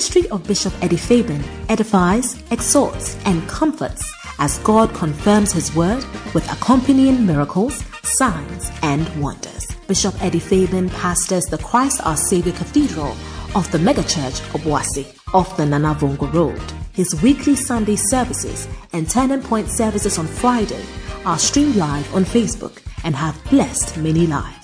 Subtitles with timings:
[0.00, 4.02] ministry of Bishop Eddie Fabian edifies, exhorts, and comforts
[4.38, 6.02] as God confirms His word
[6.32, 9.66] with accompanying miracles, signs, and wonders.
[9.88, 13.14] Bishop Eddie Fabian pastors the Christ Our Savior Cathedral
[13.54, 15.04] of the megachurch Obuasi
[15.34, 16.62] off the Nanavongo Road.
[16.94, 20.82] His weekly Sunday services and Turning Point services on Friday
[21.26, 24.59] are streamed live on Facebook and have blessed many lives.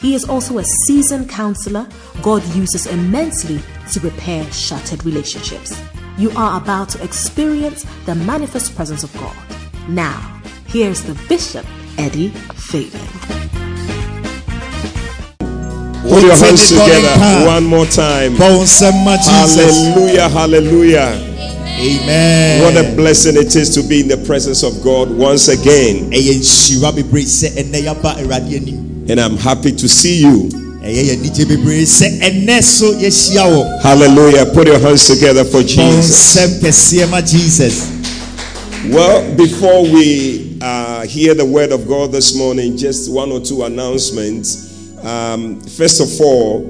[0.00, 1.86] He is also a seasoned counselor
[2.22, 3.60] God uses immensely
[3.92, 5.78] to repair shattered relationships.
[6.16, 9.36] You are about to experience the manifest presence of God.
[9.88, 11.66] Now, here's the Bishop,
[11.98, 13.06] Eddie Fabian.
[16.02, 18.36] Put your hands together one more time.
[19.30, 21.26] Hallelujah, hallelujah.
[21.78, 22.62] Amen.
[22.62, 26.10] What a blessing it is to be in the presence of God once again.
[29.10, 30.48] And I'm happy to see you.
[33.82, 34.46] Hallelujah.
[34.54, 36.36] Put your hands together for Jesus.
[38.88, 43.64] Well, before we uh, hear the word of God this morning, just one or two
[43.64, 44.96] announcements.
[45.04, 46.62] Um, first of all,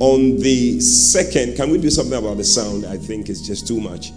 [0.00, 2.86] on the second, can we do something about the sound?
[2.86, 4.12] I think it's just too much.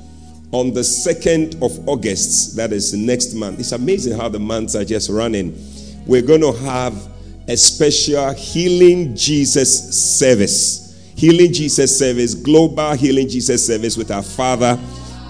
[0.52, 4.86] On the 2nd of August, that is next month, it's amazing how the months are
[4.86, 5.58] just running.
[6.06, 7.13] We're going to have
[7.48, 11.14] a special Healing Jesus service.
[11.16, 14.80] Healing Jesus service, global Healing Jesus service with our father,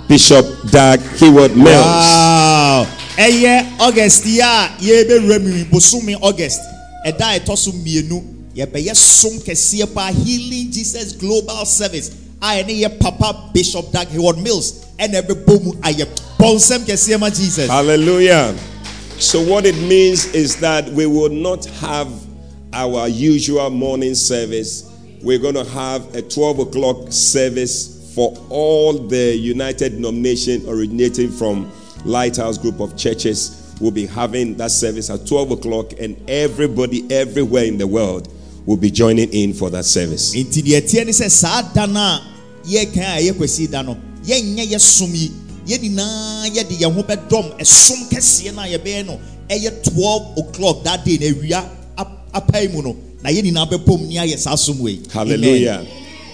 [0.08, 1.86] Bishop Dag Heward Mills.
[1.86, 2.88] Wow.
[3.18, 6.60] Ɛyɛ August yi a yɛbɛwura mu bosomi August
[7.06, 8.24] ɛda a ɛtɔ so mmienu
[8.56, 12.12] yɛbɛyɛ som kɛseɛ paa Healing Jesus Global Service
[12.42, 16.08] a ɛne yɛ papa Bishop Dag Heward Mills ɛna ɛbɛbɔ mu ayɛ
[16.40, 17.70] bɔnsɛm kɛseɛ ma Jesus.
[17.70, 18.56] Hallelujah.
[19.24, 22.12] So, what it means is that we will not have
[22.74, 24.92] our usual morning service.
[25.24, 31.72] We're going to have a 12 o'clock service for all the United denomination originating from
[32.04, 33.74] Lighthouse Group of Churches.
[33.80, 38.28] We'll be having that service at 12 o'clock, and everybody everywhere in the world
[38.66, 40.36] will be joining in for that service.
[45.66, 46.48] Nti deɛ tie ne sɛ saa da no a yɛka a ɛyɛ kwasi da yɛ
[46.48, 49.20] som yɛn nyinaa yɛde yɛn ho bɛdɔm ɛsom kɛseɛ no a yɛbɛyɛ no
[49.50, 51.70] ɛyɛ twelve o'clock that day na awia
[52.34, 55.00] apae mu no na yɛn nyinaa bɛbom ne ayɛ saa som wei.
[55.12, 55.86] Hallelujah.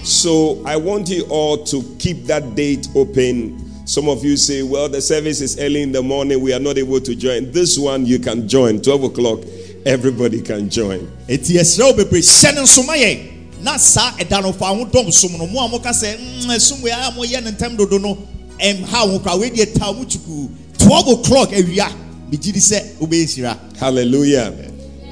[0.03, 3.65] So I want you all to keep that date open.
[3.85, 6.39] Some of you say, well, the service is early in the morning.
[6.41, 7.51] We are not able to join.
[7.51, 8.81] This one you can join.
[8.81, 9.39] 12 o'clock,
[9.85, 10.99] everybody can join.
[11.27, 13.19] Eti ɛsrɛ wo bebree hyɛ ne nsoma yɛ
[13.61, 16.81] na saa ɛda no fa ho dɔm som no mo a moka sɛ mm, ɛsom
[16.81, 18.17] wei a moyɛ ne ntɛm dodo no
[18.59, 21.87] ɛmha ho kora wei deɛ ta kyukuu 12 o'clock awia
[22.31, 24.53] megye di sɛ wobɛyɛ hyira Hallelujah.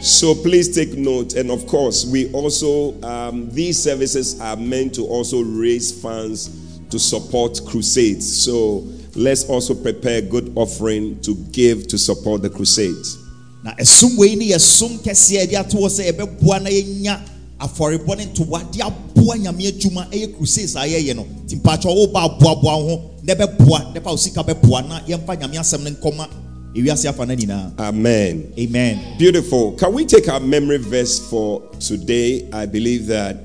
[0.01, 1.33] So please take note.
[1.33, 6.49] And of course, we also, um, these services are meant to also raise funds
[6.91, 8.25] to support crusades.
[8.43, 13.17] So let's also prepare good offering to give to support the crusades.
[13.63, 13.73] na
[14.17, 17.19] wei ne yɛ som kɛseɛ de ato hɔ sɛ na yɛnya
[17.59, 22.73] afɔrebɔ ne ntowa de aboa nyame adwuma ɛyɛ crusades a yɛyɛ no mpakyɛ woba aboaboa
[22.87, 26.27] ho na ɛbɛboa na ɛfa wo sika bɛboa na yɛmfa nyame asɛm no nkɔma
[26.75, 28.53] ewiase afa no nyinaa Amen.
[28.57, 29.71] amen Beautiful.
[29.73, 32.47] Can we take our memory verse for today?
[32.53, 33.37] I believe that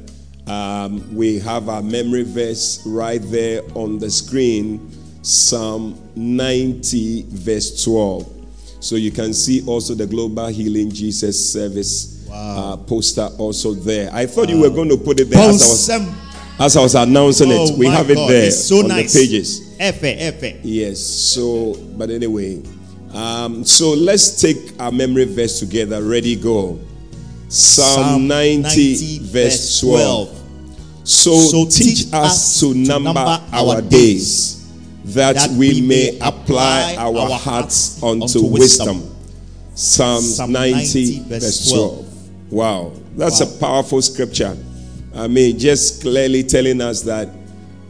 [0.47, 4.91] um, we have our memory verse right there on the screen
[5.23, 8.29] Psalm 90, verse 12.
[8.81, 14.11] So you can see also the Global Healing Jesus Service uh, poster also there.
[14.13, 16.19] I thought you were going to put it there as I was,
[16.59, 17.79] as I was announcing Oh it.
[17.79, 19.13] We have it God, there so on nice.
[19.13, 19.62] the pages.
[20.63, 21.01] Yes.
[21.01, 22.63] So, but anyway,
[23.13, 26.03] um, so let's take our memory verse together.
[26.03, 26.79] Ready, go.
[27.49, 30.39] Psalm, 90, verse 12.
[31.05, 33.11] So, So teach us to number,
[33.53, 34.59] our days,
[35.07, 39.03] that, we may apply our hearts unto wisdom.
[39.75, 42.53] Psalm, Psalm 90, 90, verse verse 12.
[42.53, 43.47] Wow, that's Wow.
[43.49, 44.57] a powerful scripture.
[45.15, 47.29] I mean, just clearly telling us that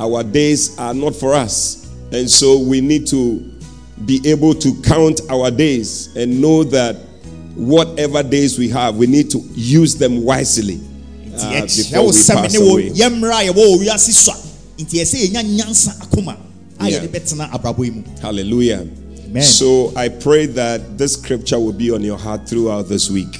[0.00, 1.81] our days are not for us.
[2.12, 3.38] And so we need to
[4.04, 6.96] be able to count our days and know that
[7.54, 10.80] whatever days we have, we need to use them wisely
[11.38, 12.90] uh, before we pass away.
[12.90, 16.36] yɛmmra a yɛwɔ wɔ wiase so a nti ɛsɛ yɛnya nyansa akoma
[16.80, 17.00] a Yeah.
[17.00, 18.86] yɛde bɛtena abrabɔ yi mu Hallelujah.
[19.26, 19.42] Amen.
[19.42, 23.38] So I pray that this scripture will be on your heart throughout this week.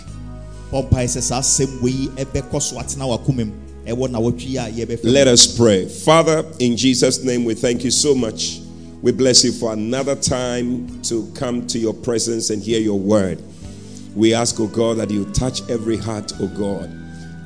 [0.73, 3.53] bɔ mpae sɛ saa asɛm wei ɛbɛkɔ so atena w'akoma mu
[3.87, 5.87] ɛwɔ nawɔtwe yi a yɛbɛfɛ Let us pray.
[5.87, 8.61] Father, in Jesus' name, we thank you so much.
[9.03, 13.43] We bless you for another time to come to your presence and hear your word.
[14.15, 16.91] We ask, oh God, that you touch every heart, oh God.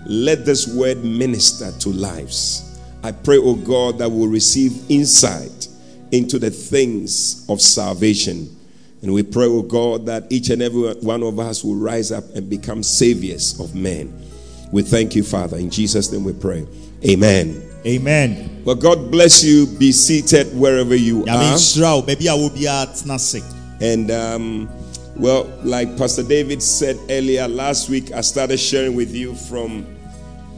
[0.07, 2.79] Let this word minister to lives.
[3.03, 5.69] I pray, oh God, that we'll receive insight
[6.13, 8.55] into the things of salvation.
[9.01, 12.25] And we pray, oh God, that each and every one of us will rise up
[12.35, 14.13] and become saviors of men.
[14.73, 15.57] We thank you, Father.
[15.57, 16.67] In Jesus' name we pray.
[17.09, 17.66] Amen.
[17.87, 19.67] Amen Well, God bless you.
[19.79, 21.55] Be seated wherever you are.
[21.55, 23.41] nhyira wo baabi a wo biara tena se
[23.81, 24.69] And um,
[25.17, 29.85] well, like Pastor David said earlier, last week I started sharing with you from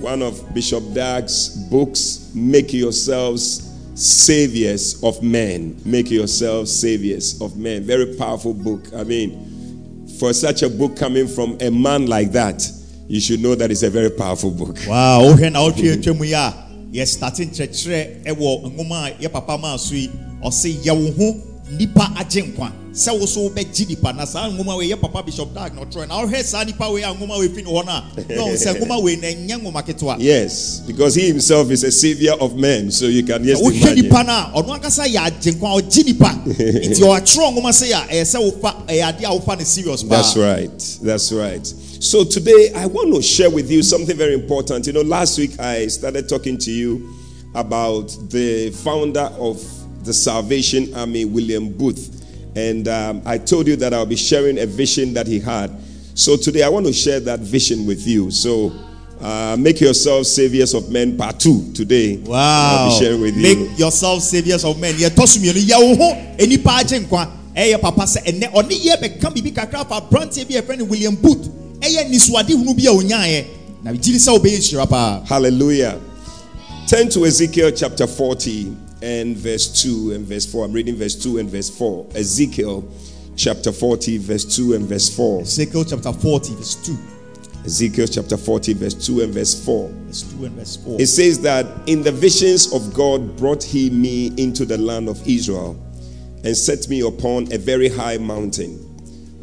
[0.01, 3.65] one of Bishop Dag's books, Make Yourselves
[3.95, 5.77] Saviors of Men.
[5.85, 7.83] Make Yourselves Saviors of Men.
[7.83, 8.87] Very powerful book.
[8.97, 12.63] I mean, for such a book coming from a man like that,
[13.09, 14.77] you should know that it's a very powerful book.
[14.87, 15.35] wow
[16.93, 19.77] wohwɛ na wotwe atwa mu yi a yɛstate nkyerɛkyerɛ ɛwɔ nwoma a yɛ papa maa
[19.77, 20.11] so yi.
[20.43, 21.37] Ɔse yɛ wo ho
[21.79, 22.73] nipa agye nkwa.
[22.93, 26.09] Sɛ wo so wobɛgye nipa na saa nwoma wei yɛ papa bishop dag na ɔtwerɛ
[26.09, 28.55] na wohwɛ saa nipa wei a nwoma wei fi ne hɔ no a na ɔhu
[28.55, 30.17] sɛ nwoma wei na ɛnyɛ nwoma ketewa.
[30.19, 34.25] Yes, because he himself is a savior of men, so you can just wohwɛ nipa
[34.25, 38.25] no a ɔno ankasa yɛ agye nkwa ɔgye nipa nti ɔatwerɛ nwoma sɛ yɛ ɛyɛ
[38.25, 40.09] sɛ wofa ɛyɛ adeɛ a wofa no serious paa.
[40.17, 40.99] That's right.
[41.03, 41.75] That's right.
[42.01, 44.87] So today I want to share with you something very important.
[44.87, 47.13] You know, last week I started talking to you
[47.55, 49.61] about the founder of
[50.05, 52.15] the Salvation Army, William Booth.
[52.57, 55.73] And um, I told you that I'll be sharing a vision that he had.
[56.15, 58.31] So today I want to share that vision with you.
[58.31, 58.73] So
[59.21, 61.73] uh, make yourselves saviors of men, part two.
[61.73, 62.89] Today I'll Wow.
[62.91, 63.43] be sharing with you.
[63.43, 64.95] Make yourself saviors of men.
[64.95, 67.29] Yɛtɔ so mmienu yɛ wo ho nipa agye nkwa.
[67.57, 70.85] Ɛyɛ papa sɛ ɛnɛ ɔne yɛ bɛka biribi kakra fa aberanteɛ bi a yɛfrɛ no
[70.85, 71.49] William Booth.
[71.81, 73.45] Ɛyɛ nisuade hunu bi a onyaeɛ.
[73.83, 75.25] Na gyiri sɛ wobɛyɛ nhyira paa.
[75.25, 75.99] Hallelujah.
[76.89, 80.65] Turn to Ezekiel chapter 40 and verse 2 and verse 4.
[80.65, 82.07] I'm reading verse 2 and verse 4.
[82.15, 82.85] Ezekiel
[83.37, 85.43] chapter 40, verse 2 and verse 4.
[85.43, 86.99] Ezekiel chapter 40 verse 2.
[87.65, 89.89] Ezekiel chapter 40, verse 2 and verse 4.
[89.89, 91.01] Verse 2 and verse 4.
[91.01, 95.21] It says that in the visions of God brought he me into the land of
[95.29, 95.77] Israel
[96.45, 98.79] and set me upon a very high mountain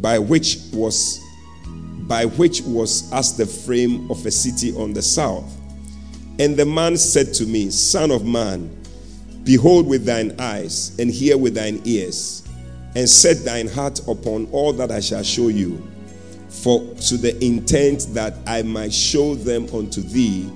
[0.02, 1.20] by which was
[2.08, 5.52] by which was as the frame of a city on the south.
[6.40, 8.76] And the man said to me, Son of man,
[9.44, 12.48] behold with thine eyes and hear with thine ears,
[12.96, 15.82] and set thine heart upon all that I shall show you
[16.66, 20.50] for to the intent that I might show them unto thee,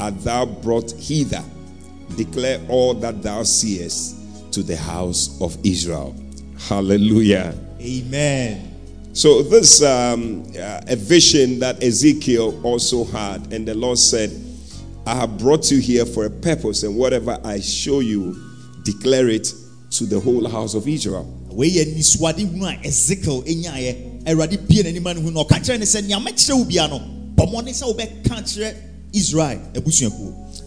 [0.00, 1.44] art thou brought hither.
[2.16, 6.16] Declare all that thou seest to the house of Israel.
[6.58, 7.54] Hallelujah.
[7.80, 8.75] Amen.
[9.16, 14.30] So this um, uh, a vision that Ezekiel also had, and the Lord said,
[15.06, 18.36] "I have brought you here for a purpose, and whatever I show you,
[18.84, 19.50] declare it
[19.92, 24.24] to the whole house of Israel." Wei yɛ nisuade hunu Ezekiel enyaeɛ.
[24.26, 27.00] Awurade bie n'anim ano hu na ɔka kyerɛ ne sɛ nea mɛkyerɛ wo bia no,
[27.36, 28.74] bɔ mmɔden sɛ wobɛka kyerɛ
[29.14, 29.60] Israel.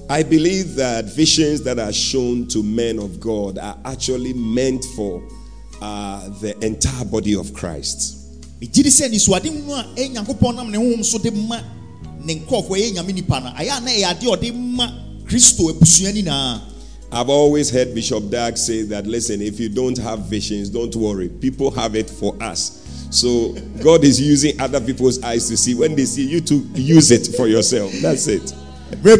[0.10, 5.22] I believe that visions that are shown to men of God are actually meant for
[5.84, 8.19] uh, the entire body of Christ.
[8.62, 11.60] Megye di sɛ nisuade hunu a ɛyɛ nyankopɔn nam ne honhom so de ma
[12.26, 14.88] ne nkurɔfoɔ ɛyɛ nyame nipa no ayɛ a na ɛyɛ adeɛ ɔde ma
[15.26, 16.62] kristo abusua nyinaa
[17.12, 21.28] I've always heard Bishop Dag say that listen, if you don't have visions, don't worry.
[21.28, 22.86] People have it for us.
[23.10, 25.74] So God is using other people's eyes to see.
[25.74, 27.92] When they see you to use it for yourself.
[27.94, 28.54] That's it.
[29.02, 29.18] berɛ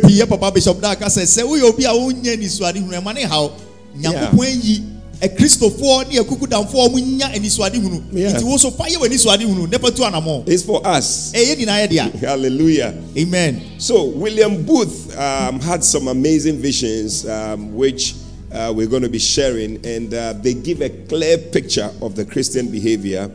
[5.22, 6.80] pii yɛ papa bishop da ka sɛ sɛ woyɛ obi a wonyɛ nisuade hunu ɛma
[6.80, 8.72] ne haw nyankopɔn ayi akristofoɔ ne akukudamfoɔ a ɔmo nya anisuade hunu nti wo so
[8.72, 11.32] fa yɛ w'anisuade hunu na patu anammɔ It's for us.
[11.34, 12.94] ɛyɛ nyinaa yɛ dea Hallelujah.
[13.18, 18.14] amen So, William Booth um, had some amazing visions, um, which
[18.52, 22.26] uh, we're going to be sharing, and uh, they give a clear picture of the
[22.26, 23.30] Christian behavior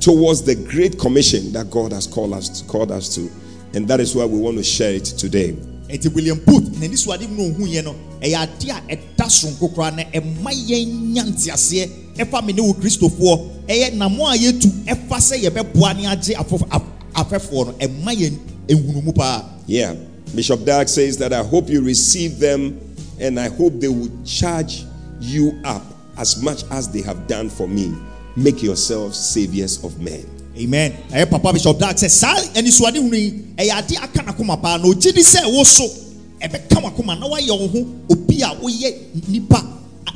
[0.00, 3.30] towards the great commission that God has called us called us to,
[3.74, 5.54] and that is why we want to share it today.
[5.88, 10.02] Nti william booth n'anisuade hunu a ohuyɛ no ɛyɛ adeɛ a ɛda soronko koraa na
[10.12, 11.88] ɛma yɛn nya nteaseɛ
[12.18, 16.34] ɛfa me ne wo kristofoɔ ɛyɛ namo a yɛtu ɛfa sɛ yɛbɛboa ne agye
[17.14, 18.34] afɛfoɔ no ɛma yɛn
[18.68, 19.94] ehunumu paa Yeah,
[20.34, 22.78] Bishop Dag says that I hope you receive them,
[23.18, 24.84] and I hope they will charge
[25.20, 25.82] you up
[26.18, 27.92] as much as they have done for me.
[28.36, 30.24] Make yourselves saviors of men.
[30.58, 34.60] Amen ɛyɛ papa bishop dag sɛ saa anisuade hunu yi ɛyɛ eh, adeɛ aka n'akoma
[34.60, 35.84] paa na ogye di sɛ wo so
[36.40, 39.62] ɛbɛka w'akoma na wayɛ wo ho obi a woyɛ nipa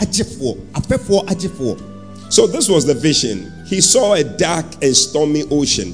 [0.00, 1.90] agyefoɔ afɛfoɔ agyefoɔ
[2.30, 3.52] So, this was the vision.
[3.66, 5.92] He saw a dark and stormy ocean.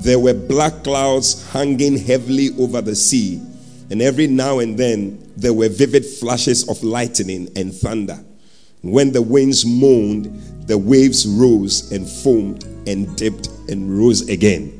[0.00, 3.40] There were black clouds hanging heavily over the sea,
[3.88, 8.18] and every now and then there were vivid flashes of lightning and thunder.
[8.82, 10.24] When the winds moaned,
[10.66, 14.72] the waves rose and foamed and dipped and rose again.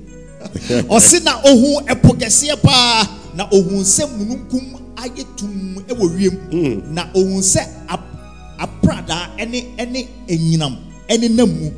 [0.89, 5.83] ɔsi na ohun ɛpo kɛseɛ paa na ohun sɛ mununkum ayɛ tum
[6.17, 10.77] wiem na ohun sɛ ap- apradaa ɛne ɛne enyinam
[11.09, 11.71] ɛne nam mu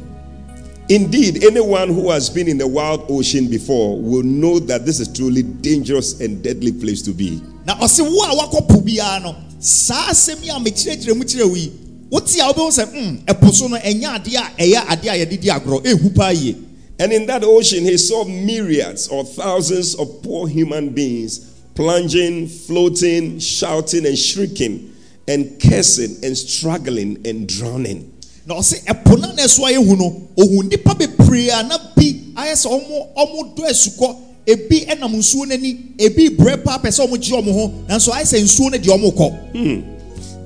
[0.91, 5.09] Indeed, anyone who has been in the wild ocean before will know that this is
[5.13, 7.43] truly dangerous and deadly place to be.
[7.67, 11.49] na ɔsi wo a wakɔ po biara no saa asɛm yi a mekyerɛkyerɛ mu kyerɛ
[11.49, 11.73] wo yi
[12.11, 15.41] wote a wobɛhu sɛ mm, ɛpo so no ɛnyɛ adeɛ a ɛyɛ adeɛ a yɛde
[15.41, 16.57] di agorɔ ɛhu paa yie
[17.01, 23.39] And in that ocean, he saw myriads or thousands of poor human beings plunging, floating,
[23.39, 24.93] shouting, and shrieking,
[25.29, 28.13] and cursing, and struggling, and drowning.
[28.49, 30.07] na ɔsi ɛpo na na ɛso ayɛ hu no
[30.41, 35.45] ohun nipa bebree a na bi ayɛ sɛ ɔmo ɔmo do asukɔ ebi ɛnam nsuo
[35.45, 38.79] n'ani ebi brɛ paa pɛ sɛ ɔmo gye ɔmo ho nanso ayɛ sɛ nsuo no
[38.79, 39.99] deɛ ɔmo kɔ hmm.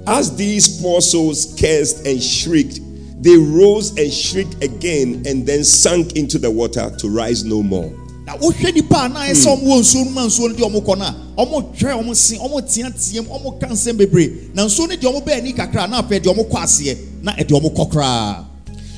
[0.07, 2.81] As these poor souls cursed and shrieked,
[3.23, 7.91] they rose and shrieked again and then sank into the water to rise no more.
[8.27, 10.71] na wohwɛ nipa na ayɛ sɛ ɔmo wɔ nsuo no mu a nsuo no deɛ
[10.71, 11.15] ɔmo kɔ no a
[11.45, 15.25] ɔmo hwɛ ɔmo se ɔmo teateam ɔmo ka nsɛm bebree na nsuo no deɛ ɔmo
[15.25, 18.47] bɛɛ ani kakra na afei deɛ ɔmo na ɛdeɛ ɔmo kɔ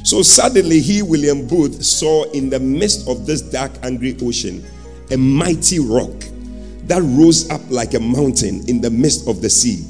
[0.04, 4.62] So suddenly he, William Booth, saw in the midst of this dark, angry ocean
[5.11, 6.12] a mighty rock
[6.87, 9.85] that rose up like a mountain in the midst of the sea.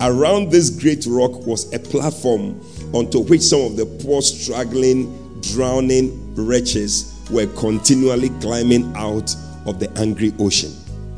[0.00, 2.60] Around this great rock was a platform
[2.92, 5.06] onto which some of the poor, struggling,
[5.40, 9.34] drowning wretches were continually climbing out
[9.66, 10.72] of the angry ocean.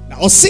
[0.08, 0.48] na ɔse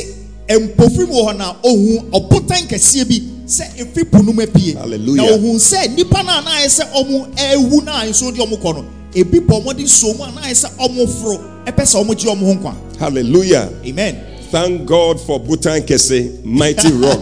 [0.49, 4.75] mpofiri mu wɔ hɔ na ohun ɔbotan kɛseɛ bi sɛ efi po no mu apie
[4.75, 5.17] Hallelujah.
[5.23, 8.75] na ohun sɛ nipa na na ayɛ sɛ ɔmo ɛɛwu na nsuo deɛ ɔmo kɔ
[8.77, 8.85] no
[9.15, 12.17] ebi bɔ ɔmo de nsuo mu a na ayɛ sɛ ɔmo foro ɛpɛ sɛ ɔmo
[12.17, 13.69] gye ɔmo ho nkwa Hallelujah.
[13.87, 14.17] amen.
[14.51, 17.21] Thank God for Bhutan Kese, mighty rock.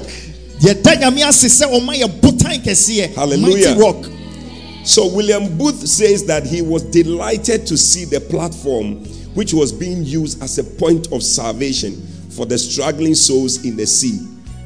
[2.38, 3.74] Yɛda nyame ase sɛ ɔma yɛ botan kɛseɛ Hallelujah.
[3.74, 4.10] mighty rock
[4.88, 9.04] So William Booth says that he was delighted to see the platform
[9.34, 11.94] which was being used as a point of salvation
[12.30, 14.18] for the struggling souls in the sea.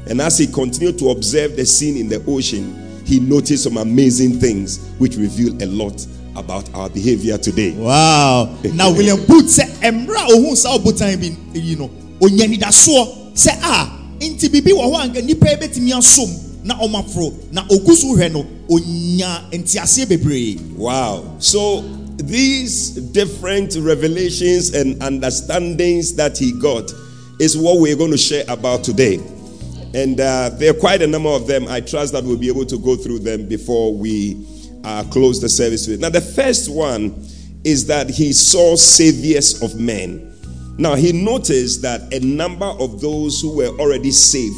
[0.09, 4.39] And as he continued to observe the scene in the ocean, he noticed some amazing
[4.39, 6.05] things which reveal a lot
[6.37, 7.71] about our behavior today.
[7.77, 13.33] wow now william booth sɛ mmerɛ a ohun saa ɔbotan bi yi no onya nidasoɔ
[13.35, 17.33] sɛ a ah, nti biribi wɔ hɔ a nipa yi bɛtumi asom na ɔmo aforo
[17.51, 21.35] na ogu no onya nteaseɛ bebree Wow.
[21.39, 21.81] So
[22.17, 26.91] these different revelations and understandings that he got
[27.39, 29.19] is what we're going to share about today.
[29.95, 31.67] And uh, there are quite a number of them.
[31.67, 34.45] I trust that we'll be able to go through them before we
[34.83, 35.87] uh, close the service.
[35.87, 37.25] Now, the first one
[37.63, 40.29] is that he saw saviors of men.
[40.77, 44.55] Now, he noticed that a number of those who were already saved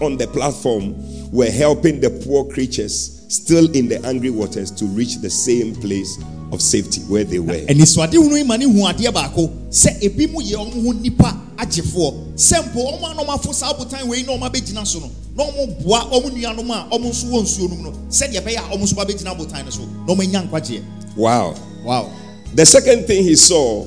[0.00, 0.94] on the platform
[1.32, 6.18] were helping the poor creatures still in the angry waters to reach the same place
[6.52, 7.54] of safety where they were.
[7.68, 11.36] anisoade hunu yi ma ne hu adeɛ baako sɛ ebi mu yɛ ɔmo ho nipa
[11.56, 15.00] agyefoɔ sɛ mpo ɔmo a na ɔmo afo saa botan wei na ɔmo abɛgyina so
[15.00, 18.56] no na ɔmo boa ɔmo nuanom a ɔmo nso wɔ nsuo no no sɛdeɛ ɛbɛyɛ
[18.56, 20.82] a ɔmo nso babɛgyina botan no so na ɔmo anya nkwagyeɛ
[21.16, 21.54] Wow.
[21.84, 22.10] wow
[22.54, 23.84] The second thing he saw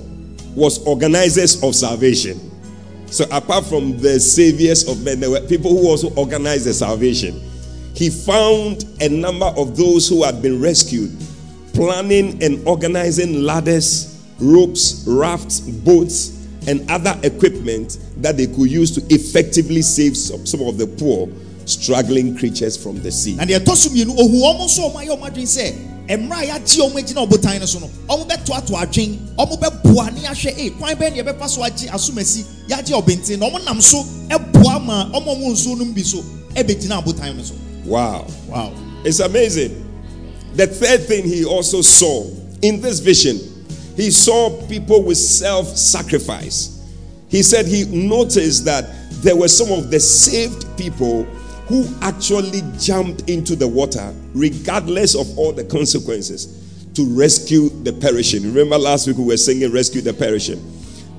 [0.53, 2.50] was organizers of salvation.
[3.11, 7.41] So, apart from the saviors of men, there were people who also organized the salvation.
[7.93, 11.11] He found a number of those who had been rescued,
[11.73, 19.01] planning and organizing ladders, ropes, rafts, boats, and other equipment that they could use to
[19.13, 21.27] effectively save some, some of the poor,
[21.65, 23.35] struggling creatures from the sea.
[23.35, 23.75] na deɛ ɛtɔ
[26.09, 27.27] so mmienu ohu ɔmo nso ɔmo ayɛ ɔmo adwene sɛ mmerɛ a yɛagye ɔmo agyina
[27.27, 31.15] ɔbotan no so no ɔmo bɛtoato adwen ɔmo bɛboa ne yɛahwɛ e eh, kwan bɛn
[31.15, 35.51] deɛ ɛbɛfa so agye asomasi yɛagye ɔbɛnten na ɔmo nam so ɛboa ma ɔmo ɔmo
[35.51, 36.23] nsuo no bi so
[36.55, 37.53] ɛbɛgyina no so
[37.85, 38.27] Wow.
[38.47, 39.87] wow It's amazing.
[40.53, 42.27] The third thing he also saw
[42.61, 43.39] in this vision,
[43.95, 46.85] he saw people with self sacrifice.
[47.29, 48.85] He said he noticed that
[49.23, 51.25] there were some of the saved people
[51.71, 56.57] who actually jumped into the water, regardless of all the consequences,
[56.93, 58.43] to rescue the perishing.
[58.43, 60.59] Remember last week we were singing Rescue the Perishing.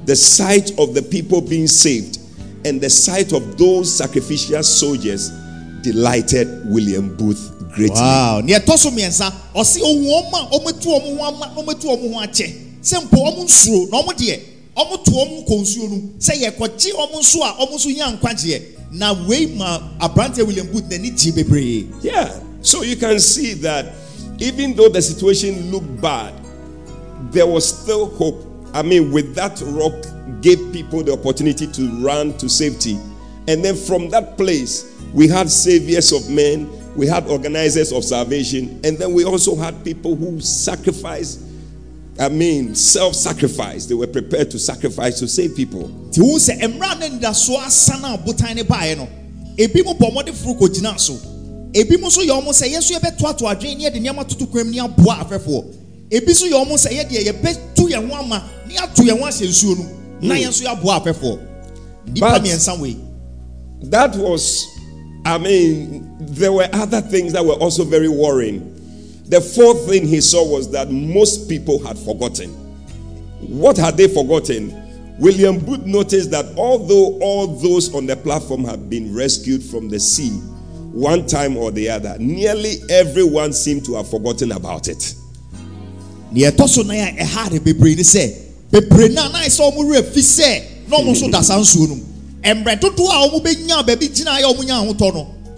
[0.05, 2.19] The sight of the people being saved
[2.67, 5.31] and the sight of those sacrificial soldiers
[5.83, 7.95] delighted William Booth greatly.
[7.97, 11.81] wow nea ɛtɔ so mmiɛnsa ɔsi ohun ɔmo a ɔmo tu ɔmo ho ama ɔmo
[11.81, 14.41] tu ɔmo ho akyɛ sɛ mpo ɔmo nsuro na ɔmo deɛ
[14.77, 16.09] no mu.
[16.19, 21.11] sɛ yɛkɔgye ɔmo nso a ɔmo nso nkwagyeɛ na wei ma aberanteɛ william booth n'ani
[21.11, 22.39] gye bebree Yeah.
[22.63, 23.93] So you can see that
[24.39, 26.33] even though the situation looked bad,
[27.33, 28.47] there was still hope.
[28.73, 29.95] I mean, with that rock
[30.41, 32.99] gave people the opportunity to run to safety.
[33.49, 38.81] And then from that place, we had saviors of men, we had organizers of salvation,
[38.85, 41.41] and then we also had people who sacrificed,
[42.21, 43.87] I mean, self sacrifice.
[43.87, 45.89] They were prepared to sacrifice to save people.
[46.11, 49.09] nti hu sɛ mmerɛ a ne nidasoɔ asa na abotan ne baeɛ no
[49.57, 51.15] ebi mu bɔ ɔmɔde furu kɔ gyina so
[51.73, 54.47] ebi mu nso yɛ ɔmo sɛ yɛn nso yɛbɛto ato adwene ne yɛde nneɛma toto
[54.47, 55.65] kwan mu ne aboa afɛfoɔ
[56.11, 59.47] ebi nso yɛ ɔmo sɛ yɛdeɛ yɛbɛtu yɛn ho ama ne yɛato yɛn ho ahyɛ
[59.49, 59.85] nsuo no
[60.29, 61.39] na yɛn nso yɛaboa afɛfoɔ
[62.09, 62.97] nipa But- mmiɛnsa wei
[63.85, 64.65] That was,
[65.25, 68.72] I mean, there were other things that were also very worrying.
[69.33, 72.51] The fourth thing he saw was that most people had forgotten.
[73.41, 75.17] What had they forgotten?
[75.19, 79.99] William Booth noticed that although all those on the platform had been rescued from the
[79.99, 80.29] sea
[80.93, 85.15] one time or the other, nearly everyone seemed to have forgotten about it.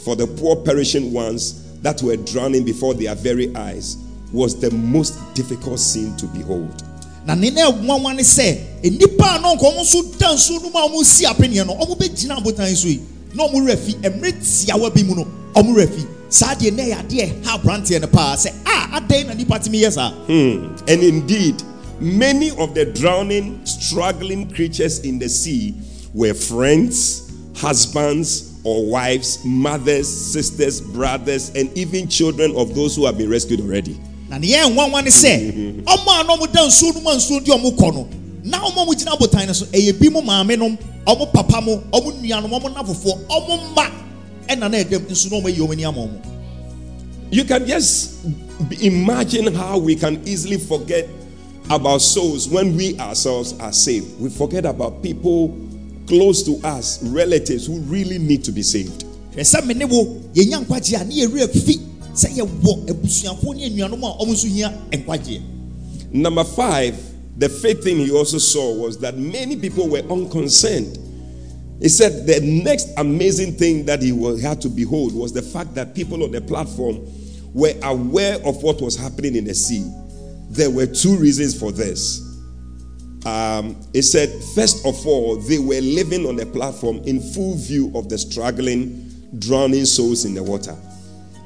[0.04, 3.96] for the poor perishing ones that were drowning before their very eyes
[4.32, 6.82] was the most difficult scene to behold.
[7.26, 10.68] na ne na nwanwa ne sɛ nnipa a na nka ɔmo nso da nsuo no
[10.70, 13.00] mu a ɔmo si apeneɛ no ɔmo bɛgyina abotan so yi
[13.34, 16.82] na ɔmo werɛ fi mmerɛ tiawa bi mu no ɔmo werɛ fi saa deɛ na
[16.82, 20.10] ɛyɛ adeɛ ha aberanteɛ no paa sɛ a adɛn na nipa tumi yɛ saa?
[20.26, 20.74] Hmm.
[20.88, 21.62] And indeed,
[22.00, 25.74] many of the drowning, struggling creatures in the sea
[26.12, 33.16] were friends, husbands, or wives, mothers, sisters, brothers, and even children of those who have
[33.16, 33.96] been rescued already.
[34.28, 37.14] na ne yɛn nwanwa ne sɛ ɔmo a na ɔmo da nsuo no mu a
[37.14, 38.08] nsuo di ɔmo kɔ no
[38.42, 40.76] na ɔmo a ɔmo gyina abotan no so ɛyɛ bi mu maame nom
[41.06, 44.03] ɔmo papa mo ɔmo nuanom ɔmo nafofoɔ ɔmo mma
[44.48, 46.20] ɛna na ɛdɛm nso na ɔmo ayi ɔmo ani ama ɔmo
[47.30, 48.14] You can just
[48.80, 51.08] imagine how we can easily forget
[51.70, 54.20] about souls when we ourselves are saved.
[54.20, 55.58] We forget about people
[56.06, 59.04] close to us, relatives who really need to be saved.
[59.34, 61.80] hwɛ sɛ me ne wo yɛnya nkwagye a ne yɛwerɛ fi
[62.14, 65.40] sɛ yɛwɔ abusuafoɔ ne anuanom a ɔmo nso hia nkwagyeɛ
[66.12, 66.94] Number five,
[67.36, 70.96] the fifth thing he also saw was that many people were unconcerned.
[71.84, 74.08] He said the next amazing thing that he
[74.40, 76.98] had to behold was the fact that people on the platform
[77.52, 79.86] were aware of what was happening in the sea.
[80.48, 82.22] There were two reasons for this.
[83.26, 87.92] Um, he said, first of all, they were living on the platform in full view
[87.94, 90.74] of the struggling, drowning souls in the water.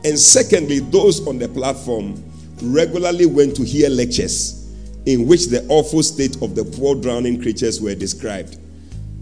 [0.04, 2.22] And secondly, those on the platform
[2.62, 4.72] regularly went to hear lectures
[5.04, 8.56] in which the awful state of the poor drowning creatures were described.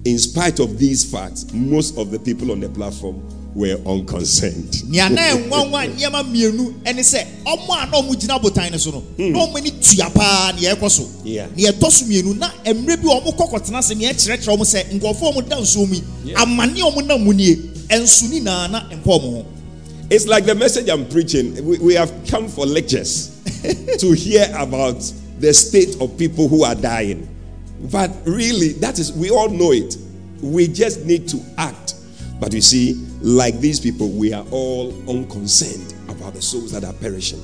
[0.07, 3.21] In spite of these facts, most of the people on the platform
[3.57, 4.85] were unconcerned.
[4.89, 8.91] nea na ɛnwanwa nneɛma mmienu ɛne sɛ ɔmo a na ɔmo gyina abotan no so
[8.93, 9.33] no hmm.
[9.33, 11.49] na ɔmo ani tua paa nea ɛkɔ so Yeah.
[11.57, 14.63] nea ɛtɔ so mmienu na mmerɛ bi a ɔmo kɔ kɔtena ase nea ɛkyerɛkyerɛ ɔmo
[14.65, 17.57] sɛ nkurɔfoɔ a ɔmo da nsuo mu yi amane a ɔmo nam mu nie
[17.89, 19.45] ɛnso ni naa na mpa ɔmo
[20.09, 21.53] It's like the message I'm preaching.
[21.67, 23.43] We, we have come for lectures
[23.99, 25.03] to hear about
[25.41, 27.27] the state of people who are dying.
[27.81, 29.97] But really, that is, we all know it.
[30.43, 31.95] We just need to act.
[32.41, 36.93] But you see, like these people, we are all unconcerned about the souls that are
[36.95, 37.43] perishing.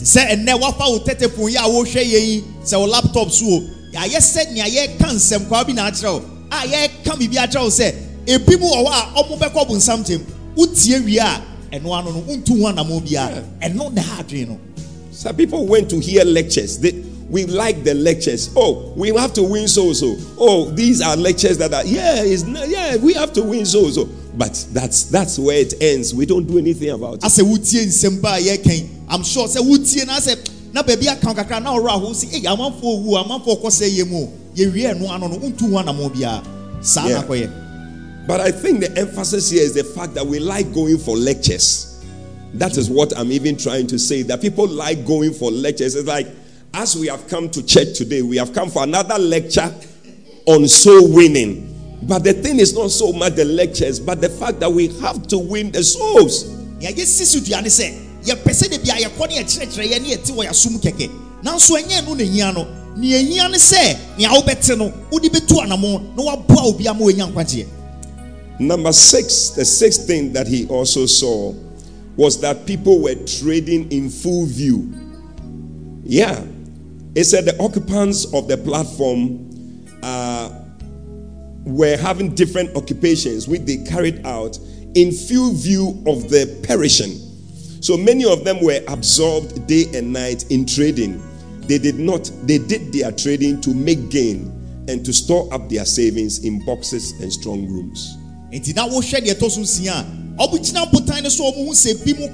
[0.00, 3.60] sɛ ɛnɛ wafa wo tɛtɛfon yi a wohwɛ yɛ yi sɛ wo laptop so o
[3.92, 7.94] yɛayɛ sɛ nea yɛka nsɛm bi na akyerɛ wo a yɛka biribi akyerɛ wo sɛ
[8.26, 10.24] ebi mu wɔ hɔ a ɔmo bɛkɔ bo nsam tem
[10.56, 14.58] wotie wie a ɛno ano no wontu ho anammɔ biara ɛno na ha adwene no
[15.20, 16.78] Some people went to hear lectures.
[16.78, 16.92] They,
[17.30, 18.52] we like the lectures.
[18.56, 20.16] Oh, we have to win so so.
[20.38, 23.88] Oh, these are lectures that are yeah, it's not, yeah, we have to win so
[23.90, 24.06] so.
[24.36, 26.14] But that's that's where it ends.
[26.14, 27.20] We don't do anything about it.
[27.22, 30.36] asɛ wotie nsɛm ba a yɛka i'm sure wotie na asɛ
[30.72, 34.32] na kakra na ɔwerɛ aho si ei amanfoɔ owu amanfoɔ kɔ sɛ yɛ mu o
[34.54, 36.42] yɛwie ɛno ano no wontu ho anammɔ biara
[36.84, 37.20] saa Yeah.
[37.20, 37.50] na kɔyɛ
[38.26, 42.00] But I think the emphasis here is the fact that we like going for lectures.
[42.54, 44.22] That is what I'm even trying to say.
[44.22, 45.96] That people like going for lectures.
[45.96, 46.28] It's like,
[46.74, 49.72] as we have come to church today, we have come for another lecture
[50.46, 51.66] on soul winning.
[52.02, 55.26] But the thing is not so much the lectures, but the fact that we have
[55.28, 56.44] to win the souls.
[56.80, 57.92] yɛyɛ sisi dua ne sɛ
[58.24, 61.10] yɛpɛ sɛ de bia yɛkɔ ne yɛkyerɛkyerɛ yɛ ne yɛte wɔ yɛasom kɛkɛ
[61.44, 65.60] nanso ɛnyɛ no na hia no nea ɛhia ne sɛ nea wobɛte no wode bɛtu
[65.62, 67.66] anamo na woaboa obi ama wɔanya nkwagyeɛ
[68.60, 71.54] Number six, the sixth thing that he also saw
[72.16, 74.92] was that people were trading in full view.
[76.04, 76.44] Yeah.
[77.14, 79.50] It said the occupants of the platform
[80.02, 80.50] uh,
[81.64, 84.58] were having different occupations which they carried out
[84.94, 87.18] in full view of the perishing.
[87.82, 91.20] So many of them were absorbed day and night in trading.
[91.66, 94.56] They did not, they did their trading to make gain
[94.88, 98.16] and to store up their savings in boxes and strong rooms.
[98.52, 98.58] so
[102.04, 102.28] bi mu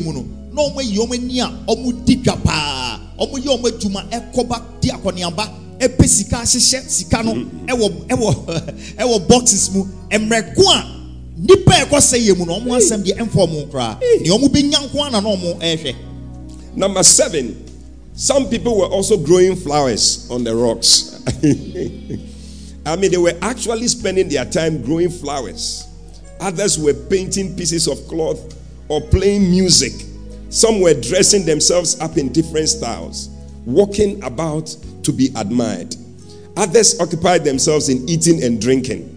[0.00, 0.22] mu no
[0.58, 4.88] na ɔmo ayi ɔmo ani a di dwa paa ɔmo yɛ ɔmo adwuma ɛkɔba di
[4.90, 5.44] akɔneaba
[5.78, 7.66] ɛpɛ sika ahyehyɛ sika no mm-hmm.
[7.66, 8.30] ɛwɔ ɛwɔ
[9.02, 14.32] ɛwɔ boxes mu a nipa ɛkɔ sɛ mu ɔmo asɛm deɛ ɛnfa ɔmo koraa nea
[14.32, 15.94] ɔmo bɛ nya nko ana na ɛrehwɛ.
[16.74, 17.64] Number seven,
[18.14, 21.22] some people were also growing flowers on the rocks.
[22.86, 25.86] I mean, they were actually spending their time growing flowers.
[26.40, 28.54] Others were painting pieces of cloth
[28.88, 29.92] or playing music.
[30.50, 33.28] Some were dressing themselves up in different styles,
[33.66, 35.94] walking about to be admired.
[36.56, 39.14] Others occupied themselves in eating and drinking.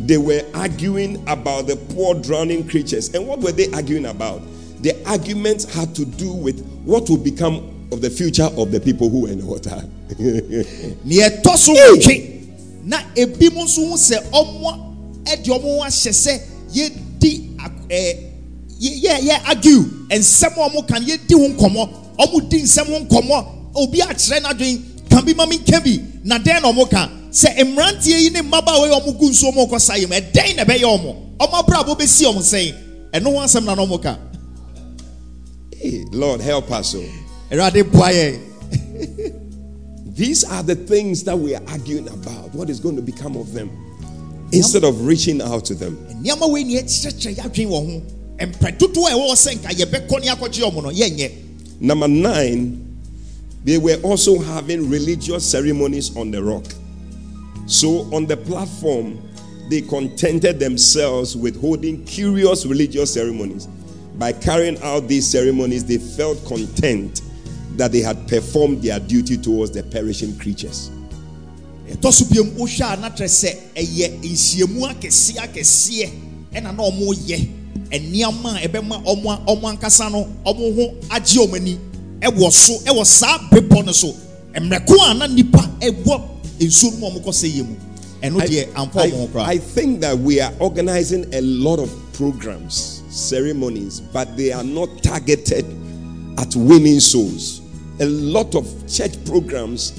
[0.07, 3.15] They were arguing about the poor drowning creatures.
[3.15, 4.43] And what were they arguing about?
[4.83, 9.09] The arguments had to do with what will become of the future of the people
[9.11, 9.83] who were in the water.
[11.05, 12.33] nea ɛtɔ
[12.85, 16.41] na ebi mu nso ho sɛ ɔmo ɛde ɔmo ho ahyɛ sɛ
[16.75, 18.17] yɛdi ak- ɛɛ
[18.81, 21.89] yɛ yɛ yɛ argue nsɛm a ɔmo kan yɛdi ho nkɔmɔ
[22.19, 26.39] ɔmo di nsɛm ho nkɔmɔ obi akyerɛ n'adwene kan bi ma mi nka bi na
[26.39, 29.67] dɛn na ɔmo ka sɛ mmeranteɛ yi ne mmabaawa yi a ɔmo gu nsuo mu
[29.67, 32.75] kɔ sa yi mu ɛdɛn na ɛbɛyɛ ɔmo ɔmo abrabɔ bɛsi ɔmo sɛn
[33.13, 34.19] ɛno ho asɛm na ɔmo ka
[36.13, 36.95] Lord, help us.
[36.95, 37.05] Oh.
[37.51, 38.39] ɛwurade boa yɛ
[40.15, 42.55] These are the things that we are arguing about.
[42.55, 43.71] What is going to become of them?
[44.53, 45.97] Instead of reaching out to them.
[46.23, 48.03] nneɛma wei ni ɛkyerɛkyerɛ yɛadwene wɔ ho
[48.47, 51.31] mpɛ dodoɔ a ɛwɔ hɔ sɛ nka yɛbɛkɔ ne akɔgye ɔmo no yɛnyɛ
[51.81, 52.97] Number nine,
[53.65, 56.65] they were also having religious ceremonies on the rock.
[57.67, 59.21] So on the platform,
[59.71, 63.67] they contented themselves with holding curious religious ceremonies.
[64.19, 67.23] By carrying out these ceremonies, they felt content
[67.77, 70.91] that they had performed their duty towards the perishing creatures.
[71.91, 76.11] ɛtɔ so biom wohwɛ a sɛ ɛyɛ nhyiamu akɛseɛ akɛseɛ
[76.55, 77.49] ɛna na ɔmo yɛ
[77.91, 81.79] nneɛma a ɛbɛma ɔmo ankasa no ɔmo ho agye
[82.21, 84.15] ɛwɔ so ɛwɔ saa bepɔ no so
[84.55, 87.77] mmerɛko a na ɛwɔ nsuo mu a ɔmo kɔ yie mu
[88.23, 94.01] ɛno deɛ amfa I, I think that we are organizing a lot of programs, ceremonies,
[94.01, 95.65] but they are not targeted
[96.39, 97.61] at winning souls.
[98.01, 99.93] A lot of church programs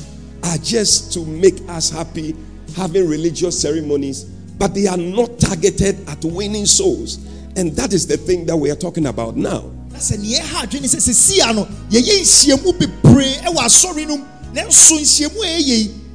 [0.43, 2.35] are just to make us happy,
[2.75, 4.23] having religious ceremonies,
[4.57, 7.17] but they are not targeted at winning souls.
[7.55, 9.71] And that is the thing that we are talking about now.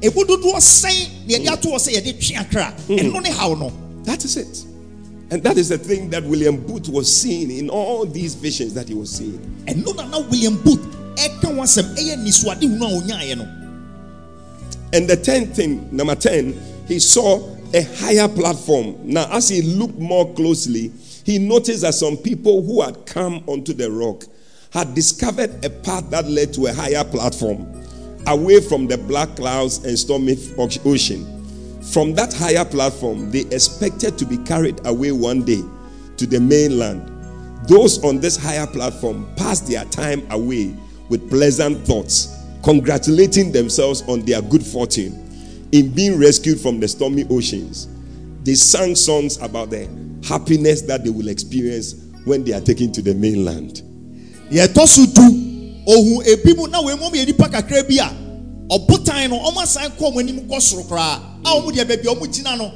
[0.01, 1.59] Na sɛ nea ɛha adwene sɛ sɛsia no yɛyɛ nhyiamu bebree ɛwɔ no mu nanso
[1.59, 1.59] nhyiamu a ɛyɛ yi ɛmu dodoɔ sɛn na mm.
[1.59, 2.97] yɛde ato hɔ sɛ yɛde twe akra mm.
[2.99, 3.71] ɛno ne haw no
[4.03, 4.65] That is it.
[5.31, 8.87] And that is the thing that William Booth was seeing in all these visions that
[8.87, 9.37] he was seeing.
[9.67, 10.81] ɛno na na william booth
[11.15, 13.45] ɛka ho asɛm ɛyɛ nisuade hunu a no
[14.91, 18.95] And the tenth thing, number 10, he saw a higher platform.
[19.03, 20.91] Now, as he looked more closely,
[21.23, 24.23] he noticed that some people who had come onto the rock
[24.71, 27.67] had discovered a path that led to a higher platform,
[28.27, 31.35] away from the black clouds and stormy ocean.
[31.91, 35.63] From that higher platform, they expected to be carried away one day
[36.17, 37.07] to the mainland.
[37.67, 40.75] Those on this higher platform passed their time away
[41.09, 45.25] with pleasant thoughts, congratulating themselves on their good fortune
[45.71, 47.87] in being rescued from the stormy oceans.
[48.43, 49.89] They sang songs about the
[50.27, 53.81] happiness that they will experience when they are taken to the mainland.
[54.51, 54.87] yɛtɔ
[55.89, 58.07] ohun ebi mu na wɔn mu yɛ nipa kakra bi a
[58.69, 62.15] ɔbotan no wɔn asan kɔ wɔn anim kɔ soro koraa a wɔn deɛ baabi a
[62.15, 62.71] wɔn gyina no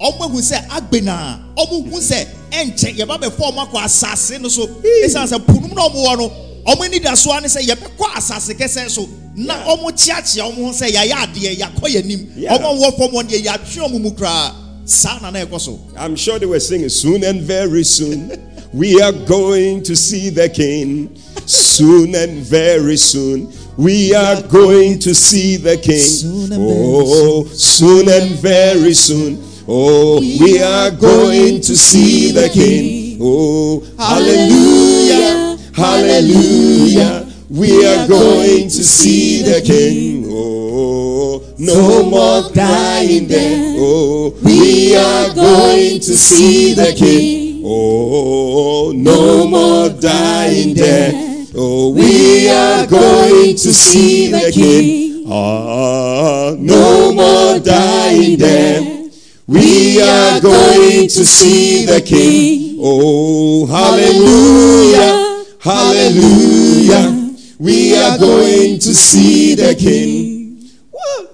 [0.00, 4.66] wɔn ehu sɛ agbena wɔn hu sɛ ɛnkyɛn yɛba bɛfɔ wɔn akɔ asase no so
[5.04, 6.32] esan sɛ punum na wɔn wɔ no
[6.66, 10.72] wɔn ani da so ani sɛ yɛbɛkɔ asase kɛseɛ so na wɔn kyeakyea wɔn ho
[10.72, 14.52] sɛ yɛayɛ adeɛ yɛakɔ yɛn anim wɔn wɔwɔ fam wɔn deɛ yɛatwe wɔn mu koraa
[14.84, 15.78] saa na na ɛkɔ so.
[15.96, 18.32] I'm sure they were singing soon and very soon.
[18.72, 21.08] We are going to see the King.
[21.48, 23.50] Soon and very soon.
[23.78, 25.98] We are going to see the King.
[26.02, 29.42] Soon and very Oh, soon and very soon.
[29.66, 33.18] Oh, we are going to see the King.
[33.22, 37.32] Oh, hallelujah, hallelujah.
[37.48, 40.26] We are going to see the King.
[40.28, 43.74] Oh, no more dying there.
[43.78, 47.62] Oh, we are going to see the King.
[47.64, 51.27] Oh, no more dying there.
[51.60, 55.24] Oh, we are going to see the King.
[55.28, 59.08] Ah, no more dying there.
[59.48, 62.78] We are going to see the King.
[62.80, 67.34] Oh, hallelujah, hallelujah.
[67.58, 70.70] We are going to see the King.
[70.92, 71.28] Well,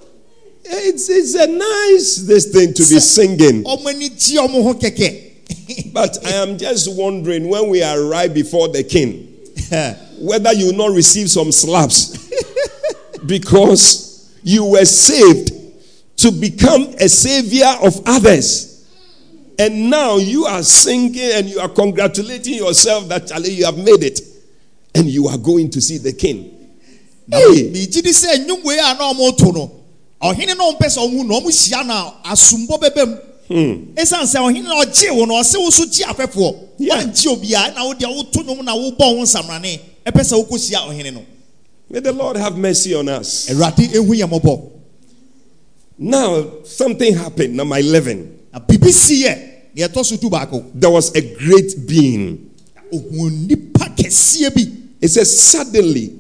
[0.65, 3.63] it's, it's a nice this thing to be singing.
[3.65, 8.69] ɔmo ani gye ɔmo ho kɛkɛ But I am just wondering when we arrive before
[8.69, 9.29] the King,
[10.18, 12.16] whether you will not receive some slaps
[13.27, 15.53] because you were saved
[16.16, 18.70] to become a savior of others.
[19.59, 24.20] And now you are singing and you are congratulating yourself that you have made it.
[24.94, 26.50] And you are going to see the king.
[27.31, 29.70] Hey, megye di sɛ nnwom wei a na ɔmo to no
[30.20, 33.16] ɔhene na ɔmpɛ sɛ ɔmo na ɔmo hyia na asombɔ bɛbɛ mu
[33.48, 33.92] Hmm.
[33.94, 36.96] ɛsiane sɛ ɔhene na ɔgye wo no ɔse wo so gye afɛfoɔ Yeah.
[36.96, 41.25] woangye obiaa na wodeɛ woto nnwom na wobɔ wo nsamrane ɛpɛ sɛ wokɔhyia ɔhene no
[41.90, 43.49] may the Lord have mercy on us.
[43.51, 44.71] awurade ɛhu yɛ
[45.97, 47.55] Now, something happened.
[47.55, 48.38] Number 11.
[48.53, 49.38] na biribi si yɛ
[49.77, 52.51] deɛ ɛtɔ so tu baako There was a great being.
[52.93, 56.14] ohun nipa kɛseɛ bi It says, Suddenly,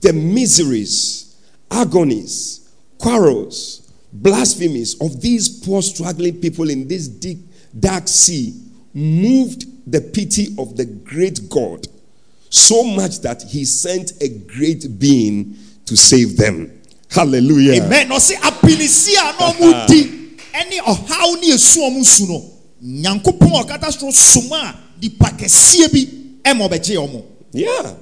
[0.00, 1.34] the miseries,
[1.70, 2.60] agonies,
[2.98, 7.38] quarrels, blasphemies of these poor, struggling people in this deep,
[7.78, 8.54] dark sea
[8.94, 11.88] moved the pity of the great God
[12.52, 16.70] so much that he sent a great being to save them.
[17.10, 17.82] Hallelujah.
[17.82, 20.04] amen na ɔse apinisi a na ɔmo di
[20.52, 22.44] ɛne ɔhaw ne esu ɔmo nsu no
[22.84, 27.94] nyankopɔn a ɔkata soro soma a nipa kɛseɛ bi ɛma ɔbɛgye ɔmo Yeah.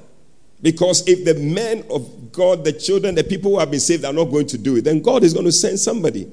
[0.62, 4.12] Because if the men of God, the children, the people who have been saved are
[4.12, 6.26] not going to do it, then God is going to send somebody.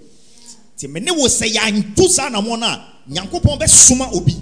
[0.78, 4.36] nti me ne wo sɛ yɛanto saa namɔ no a nyankopɔn bɛsoma obi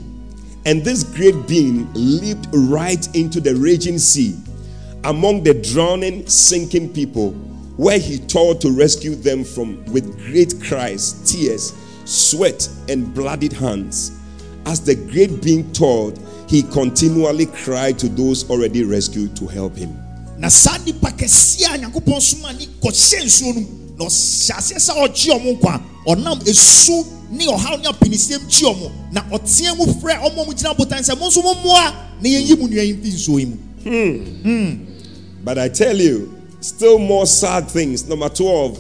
[0.66, 4.36] And this great being leaped right into the raging sea
[5.04, 7.32] among the drowning, sinking people,
[7.78, 11.74] where he toiled to rescue them from with great cries, tears,
[12.06, 14.20] sweat, and bloodied hands.
[14.66, 19.96] As the great being toiled, he continually cried to those already rescued to help him.
[20.38, 20.50] na
[26.16, 30.74] no esu ne ɔhaw ne apinisiam gye ɔmo na ɔteɛ mu frɛ ɔmo ɔmo gyina
[30.76, 33.58] botan sɛ mo nso mo mmoa na yɛnyi mu nua yi mfi nsuo yi mu
[33.84, 34.42] hmm.
[34.44, 34.86] Hmm.
[35.44, 38.08] But I tell you, still more sad things.
[38.10, 38.80] Number 12,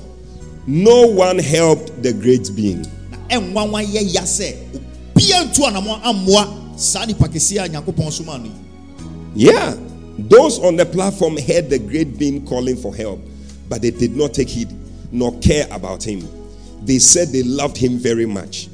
[0.66, 2.82] no one helped the great being.
[3.12, 6.48] na ɛnwanwa yɛ ya sɛ obia ntu anamɔ ammoa
[6.80, 8.52] saa nipa kɛseɛ a nyankopɔn soma no yi
[9.38, 9.76] Yeah,
[10.18, 13.20] those on the platform heard the great being calling for help,
[13.68, 14.70] but they did not take heed
[15.12, 16.26] nor care about him.
[16.86, 18.70] They said they loved him very much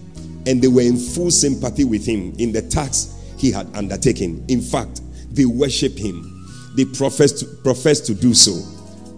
[0.45, 4.43] and they were in full sympathy with him in the task he had undertaken.
[4.47, 6.27] In fact, they worshiped him.
[6.75, 8.53] They professed to, professed to do so,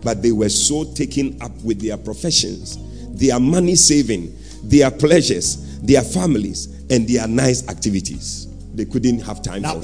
[0.01, 2.77] but they were so taken up with their professions,
[3.17, 8.47] their money saving, their pleasures, their families, and their nice activities.
[8.73, 9.83] They couldn't have time na for him.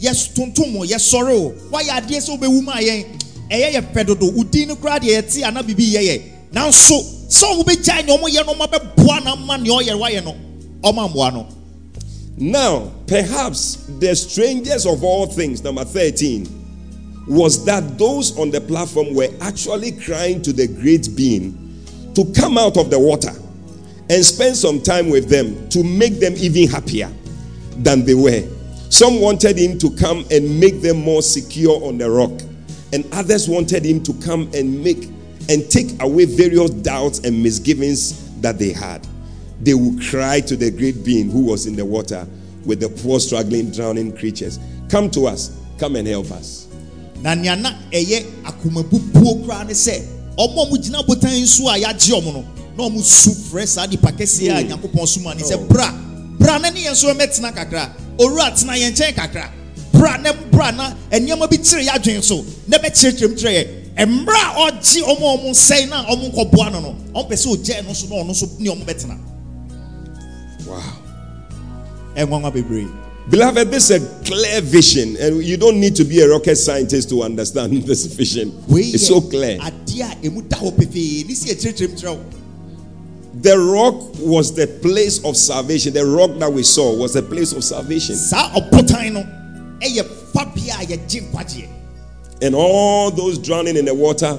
[0.00, 2.38] A no a a no no no asɛ o yɛ tontom o wayɛ adeɛ sɛ
[2.38, 3.04] wobɛwu ma yɛn
[3.50, 7.64] ɛyɛ yɛ pɛ dodo no koraa deɛ yɛte ana biribi yɛ yɛ nanso sɛ ɔmo
[7.64, 10.34] bɛgyae nea ɔmo no ɔmo abɛboa na ma nea ɔyɛ no?
[10.82, 11.46] Ɔmo amboa no.
[12.36, 16.46] Now, perhaps the strangest of all things, number 13,
[17.26, 21.82] was that those on the platform were actually crying to the great being
[22.14, 23.32] to come out of the water
[24.08, 27.10] and spend some time with them to make them even happier
[27.78, 28.42] than they were.
[28.90, 32.32] Some wanted him to come and make them more secure on the rock,
[32.92, 35.08] and others wanted him to come and make
[35.50, 39.06] and take away various doubts and misgivings that they had.
[39.60, 42.26] They would cry to the great being who was in the water
[42.64, 44.58] with the poor, struggling, drowning creatures.
[44.90, 46.68] Come to us, come and help us.
[47.22, 50.02] na nea na ɛyɛ akomabubuo koraa ne sɛ
[50.38, 52.44] ɔmo a ɔmo gyina botan nso a yɛagye ɔmo no
[52.76, 54.68] na ɔmo su frɛ saa nipa kɛseɛ a hmm.
[54.70, 55.64] nyankopɔn soma ne sɛ oh.
[55.68, 55.92] bra
[56.48, 57.92] bra na ne yɛn nso mɛtena kakra.
[58.18, 59.50] Owura tena yɛn nkyɛn kakra.
[59.92, 62.44] Bra na bra na nneɛma bi kyerɛ yɛ adwene so.
[62.66, 66.80] Na bɛkyerɛkyerɛ mu kyerɛ yɛ mmerɛ a ɔgye ɔmo ɔmo nsɛn na ɔmo nkɔboa no
[66.80, 69.18] no ɔmo pɛ sɛ ɛno so na ɔno nso ne ɔmo bɛtena.
[70.66, 70.82] Wow.
[72.16, 72.88] ɛnwanwa bebree.
[73.28, 77.10] Beloved, this is a clear vision, and you don't need to be a rocket scientist
[77.10, 78.54] to understand this vision.
[78.70, 79.58] It's so clear.
[83.40, 85.92] The rock was the place of salvation.
[85.92, 88.16] The rock that we saw was the place of salvation.
[88.16, 89.22] saa ɔbotan no
[89.80, 91.68] ɛyɛ fabea a yɛgye nkwagyeɛ
[92.42, 94.38] And all those drowning in the water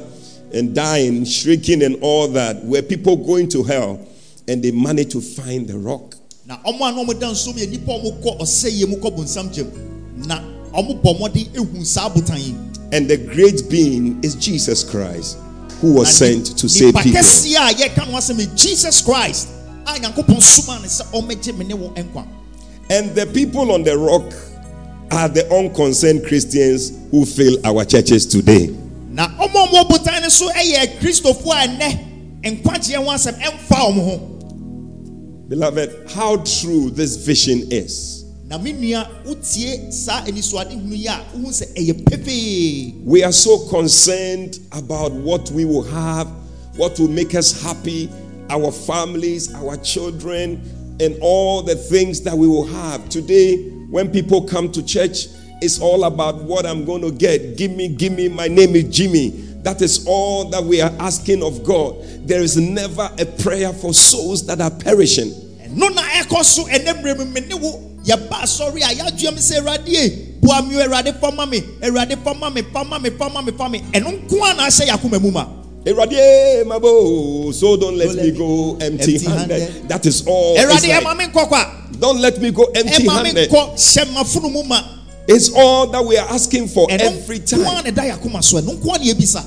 [0.53, 3.99] and dying, shrieking, and all that were people going to hell,
[4.47, 6.15] and they managed to find the rock.
[6.47, 9.15] na ɔmo a na ɔmo da nsom yɛ nipa a ɔmo kɔ ɔsɛyɛ mu kɔ
[9.15, 9.69] bonsam gyam
[10.27, 10.39] na
[10.73, 12.55] ɔmo bɔ mmɔden ehu saa botan yi
[12.91, 15.37] And the great being is Jesus Christ,
[15.81, 17.11] who was sent to save people.
[17.11, 19.47] kɛseɛ a yɛka no asɛm yɛ jesus christ
[19.87, 22.25] a nyankopɔn soma ne sɛ ɔmɛgye me ne wo nkwa
[22.91, 24.23] And the people on the rock
[25.11, 28.75] are the unconcerned Christians who fill our churches today.
[29.09, 31.99] na ɔmo a ɔmo wɔ botan no so ɛyɛ kristofoɔ a ɛnɛ
[32.61, 34.35] nkwagyeɛ ho asɛm ɛmfa ɔmo ho
[35.49, 38.18] Beloved, how true this vision is.
[38.49, 43.59] Na me nua wotie saa anisoade yi a wohu sɛ ɛyɛ pefee We are so
[43.69, 46.27] concerned about what we will have,
[46.75, 48.09] what will make us happy,
[48.49, 50.59] our families, our children,
[50.99, 53.07] and all the things that we will have.
[53.09, 55.27] Today, when people come to church,
[55.61, 57.55] it's all about what I'm going to get.
[57.55, 58.29] Give me, give me.
[58.29, 59.29] My name is Jimmy.
[59.61, 61.95] That is all that we are asking of God.
[62.27, 65.31] There is never a prayer for souls that are perishing.
[68.09, 69.59] Ɛno na ɛkɔ so ɛnɛ mmerɛ mu me ne yɛba asɔre a yɛadua me sɛ
[69.59, 73.79] awurade boa me awurade fama me awurade fama me fama me fama me fama me
[73.93, 75.47] ɛno nko a na ahyɛ yɛ akoma mu ma
[75.85, 79.87] Eradiye mabo, So don't let me go empty empty-handed.
[79.87, 80.57] That is all.
[80.57, 83.49] Awurade like, ɛma me nkɔ kwa don't let me go empty handed.
[83.49, 84.81] nkɔ hyɛ mafunu mu ma
[85.27, 87.61] It's all that we are asking for every time.
[87.61, 89.43] na ɛda yɛ akoma so ɛno nko a na yɛbisa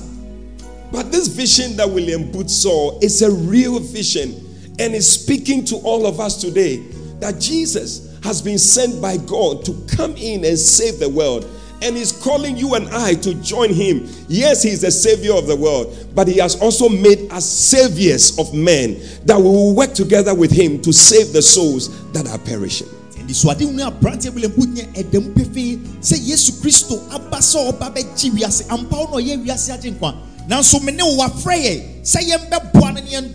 [0.91, 4.33] But this vision that William Booth saw is a real vision
[4.79, 6.83] and is speaking to all of us today
[7.19, 11.45] that Jesus has been sent by God to come in and save the world.
[11.81, 14.07] And he's calling you and I to join him.
[14.29, 18.53] Yes, he's the savior of the world, but he has also made us saviors of
[18.53, 22.87] men that we will work together with him to save the souls that are perishing.
[23.23, 27.93] anisoade hunu a aberanteɛ william booth nyɛ ɛdɛm pefee sɛ yesu kristo aba sɛ ɔba
[27.95, 33.33] bɛgye wiase ampa wo ne wo wafrɛ yɛ sɛ yɛmbɛboa na yɛn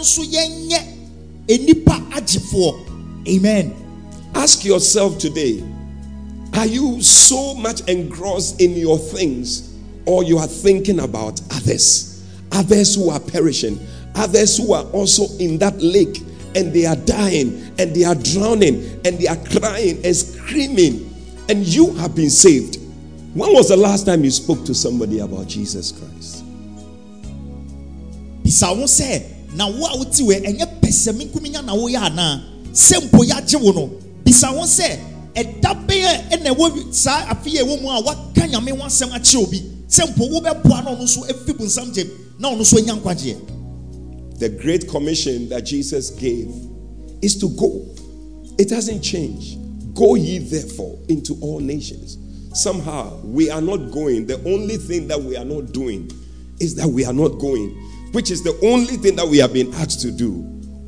[0.00, 0.80] nso yɛnyɛ
[1.48, 2.74] enipa agyefoɔ
[3.28, 3.72] amen
[4.34, 5.62] Ask yourself today
[6.54, 12.24] are you so much engrossed in your things or you are thinking about others?
[12.52, 13.78] Others who are perishing,
[14.16, 16.20] others who are also in that lake
[16.56, 21.14] and they are dying and they are drowning and they are crying and screaming,
[21.48, 22.78] and you have been saved.
[23.34, 26.44] When was the last time you spoke to somebody about Jesus Christ?
[28.44, 29.22] sɛ
[29.54, 29.98] na wo a
[31.12, 33.90] me nkuminya na woyɛ anaa sɛ mpo wo no
[34.30, 34.48] bisa
[37.34, 38.72] ɛwɔ mu a nyame
[39.36, 39.62] obi
[40.06, 40.84] mpo wobɛboa
[42.38, 43.36] na afi nkwagyeɛ
[44.40, 46.48] The great commission that Jesus gave
[47.20, 47.84] is to go.
[48.58, 49.58] It hasn't changed.
[49.94, 52.16] Go ye therefore into all nations.
[52.54, 54.26] Somehow we are not going.
[54.26, 56.10] The only thing that we are not doing
[56.58, 57.68] is that we are not going,
[58.12, 60.32] which is the only thing that we have been asked to do.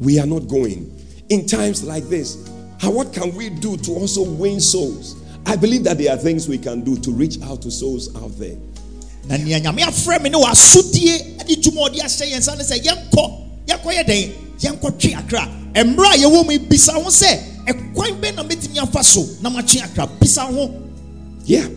[0.01, 0.89] We are not going.
[1.29, 2.37] In times like this,
[2.83, 5.23] how, what can we do to also win souls?
[5.47, 8.37] I believe that there are things we can do to reach out to souls out
[8.39, 8.57] there.
[9.25, 12.65] na nea nyame afrɛ me ne w'asodie de dwuma a ɔde ahyɛ yɛn nsa ne
[12.65, 13.25] sɛ yɛnkɔ
[13.69, 18.83] yɛnkɔ yɛ dɛn yɛnkɔtwe akra mmerɛ a yɛwɔ bisa ho sɛ ɛkwan bɛ na mɛtumi
[18.83, 19.23] afa so
[19.85, 20.83] akra bisa ho
[21.45, 21.69] Yeah.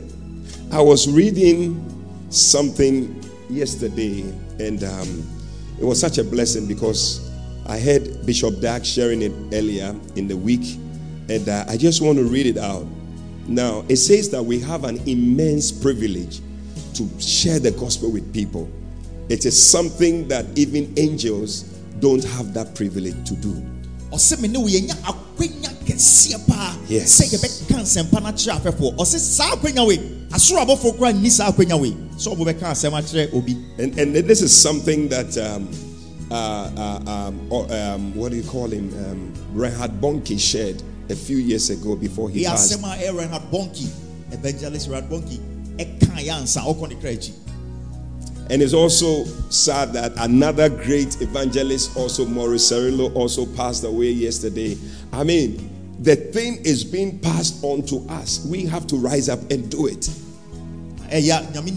[0.72, 1.82] I was reading
[2.30, 4.22] something yesterday,
[4.60, 5.28] and um,
[5.80, 7.32] it was such a blessing because
[7.68, 10.78] I heard Bishop Dag sharing it earlier in the week,
[11.30, 12.86] and uh, I just want to read it out.
[13.48, 16.40] Now, it says that we have an immense privilege
[16.96, 18.70] to share the gospel with people.
[19.30, 21.64] It is something that even angels
[22.00, 23.54] don't have that privilege to do.
[24.12, 27.20] ɔsɛ me ne wo yɛnya akwanya kɛseɛ paa Yes.
[27.20, 29.98] sɛ yɛbɛka nsɛmpa no akyerɛ afɛfoɔ ɔsɛ saa akwanya wei
[30.32, 34.16] asoro abɔfoɔ koraa nni saa akwanya wei sɛ ɔmo bɛka asɛm akyerɛ obi And, and
[34.16, 35.68] this is something that, um,
[36.32, 38.89] uh, uh, um, um, what do you call him?
[39.06, 42.72] Um, Reinhard Bonnke shared a few years ago before he passed.
[42.74, 43.88] asɛm a ɛyɛ Reinhard Bonnke
[44.32, 45.39] evangelist Reinhard Bonnke
[45.78, 47.32] ɛka yɛ ansa ɔkɔ ne kra akyi
[48.49, 54.78] And it's also sad that another great evangelist, also Morris Cerullo, also passed away yesterday.
[55.12, 58.45] I mean, the thing is being passed on to us.
[58.45, 60.08] We have to rise up and do it.
[61.10, 61.72] ɛyɛ nyame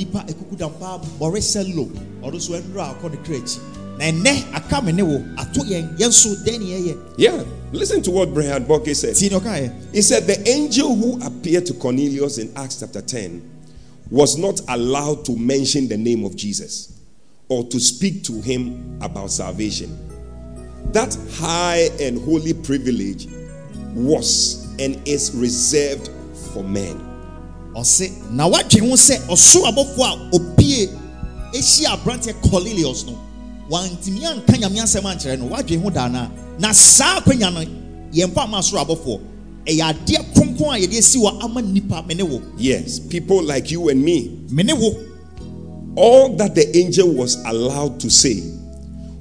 [3.99, 4.55] nipa ekuku dampa bɔre sɛlo ɔno nso ɛnura a ɔkɔ ne kra akyi na ɛnɛ
[4.55, 7.45] aka me ne wo ato yɛn yɛn so dɛn ne Yeah.
[7.71, 9.15] Listen to what Reinhard Bonnke said.
[9.93, 13.43] He said the angel who appeared to Cornelius in Acts chapter 10
[14.11, 16.99] was not allowed to mention the name of Jesus
[17.49, 19.97] or to speak to him about salvation.
[20.93, 23.29] That high and holy privilege
[23.95, 26.11] was and is reserved
[26.55, 27.05] for men.
[27.75, 30.89] ɔse na wadwe ho sɛ ɔsoro abɔfoɔ a opie
[31.53, 33.19] ehyia aberanteɛ cornelius no
[33.71, 37.61] wantumi anka nyame asɛm ankyerɛ no wadwe ho daa na na saa akwanya no
[38.13, 39.21] yɛmfa ama soro abɔfoɔ
[39.67, 43.71] ɛyɛ adeɛ kronkron a yɛde asi wɔ ama nnipa me ne wo Yes, people like
[43.71, 44.41] you and me.
[44.51, 44.95] me ne wo
[45.97, 48.43] All that the angel was allowed to say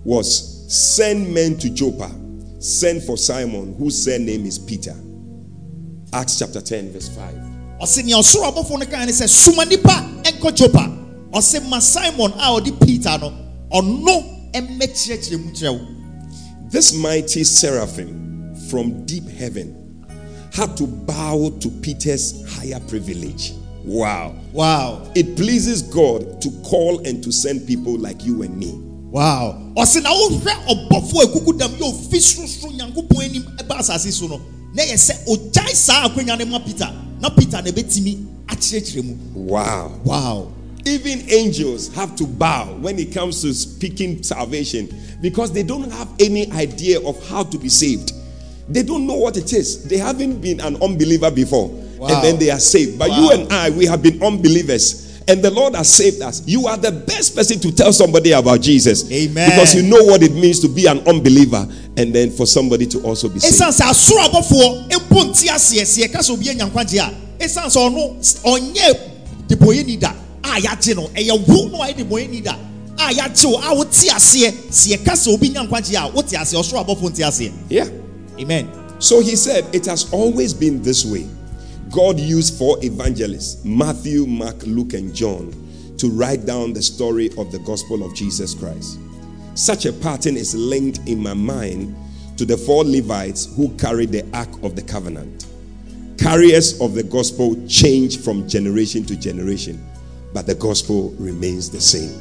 [0.04, 2.12] was send men to Joppa,
[2.60, 4.95] send for Simon, whose surname is Peter.
[6.14, 7.34] Acts chapter 10, verse 5.
[7.82, 10.91] ɔse nea ɔsoro abɔfoɔ no kae ne sɛ soma ɛnkɔ jopa
[11.34, 13.32] ɔse ma simon a ɔde peter no
[13.72, 15.88] ɔno mmɛkyerɛkyerɛ mu kyerɛ wo
[16.70, 19.74] This mighty seraphim from deep heaven
[20.53, 23.53] had to bow to Peter's higher privilege.
[23.86, 24.36] Wow.
[24.51, 28.74] wow It pleases God to call and to send people like you and me.
[29.12, 34.12] wow ɔse na wohwɛ ɔbɔfoɔ a ɛkuku dam yɛ ofi sorosoro nyankopɔn anim ɛba asase
[34.12, 34.41] so no
[34.74, 36.91] na yɛ sɛ ogyae saa akwanya no ma peter
[37.22, 39.91] na peter na ɛbɛtumi akyerɛkyerɛ mu Wow.
[40.03, 40.51] wow
[40.88, 44.88] Even angels have to bow when it comes to speaking salvation
[45.22, 48.14] because they don't have any idea of how to be saved.
[48.70, 49.84] They don't know what it is.
[49.88, 52.08] They haven't been an unbeliever before Wow.
[52.08, 52.98] and then they are saved.
[53.00, 56.48] But you and I, we have been unbelievers and the Lord has saved us.
[56.48, 59.12] You are the best person to tell somebody about Jesus.
[59.12, 59.50] Amen.
[59.50, 61.68] Because you know what it means to be an unbeliever
[61.98, 63.56] and then for somebody to also be saved.
[70.48, 72.08] Ɛsiane sɛ asoro abɔfoɔ mpo nte aseɛ sɛ yɛka sɛ obi anya nkwagye a ɛsiane
[72.08, 72.56] sɛ ɔno ɔnyɛ debɔyɛni da a yɛagye no ɛyɛ wo na wayɛ debɔyɛni da
[73.00, 76.58] a yɛagye wo a wote aseɛ sɛ yɛka sɛ obi nya nkwagye a wote aseɛ
[76.60, 77.89] ɔsoro abɔfoɔ nte aseɛ Yeah.
[78.39, 78.68] amen
[79.00, 81.28] So he said, It has always been this way.
[81.91, 85.54] God used four evangelists Matthew, Mark, Luke, and John
[86.00, 89.00] to write down the story of the gospel of Jesus Christ.
[89.54, 91.95] Such a pattern is linked in my mind
[92.38, 95.45] to the four Levites who carried the ark of the covenant.
[96.20, 99.84] Carriers of the gospel change from generation to generation,
[100.34, 102.11] but the gospel remains the same.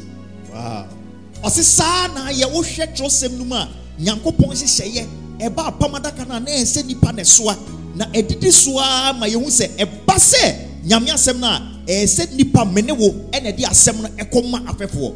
[1.45, 3.69] ɔse saa na yɛ wohwɛ twerɛsɛm no mu a
[4.01, 5.07] nyankopɔn hyehyɛeɛ
[5.41, 7.57] ɛba apam adaka no a na ɛsɛ nnipa ne soa
[7.95, 10.55] na ɛdidi soa ma yɛhu sɛ ɛba sɛ
[10.87, 15.13] nyame asɛm no a ɛsɛ nnipa me ne wo ɛna ɛde asɛm no ɛkɔma afɛfoɔ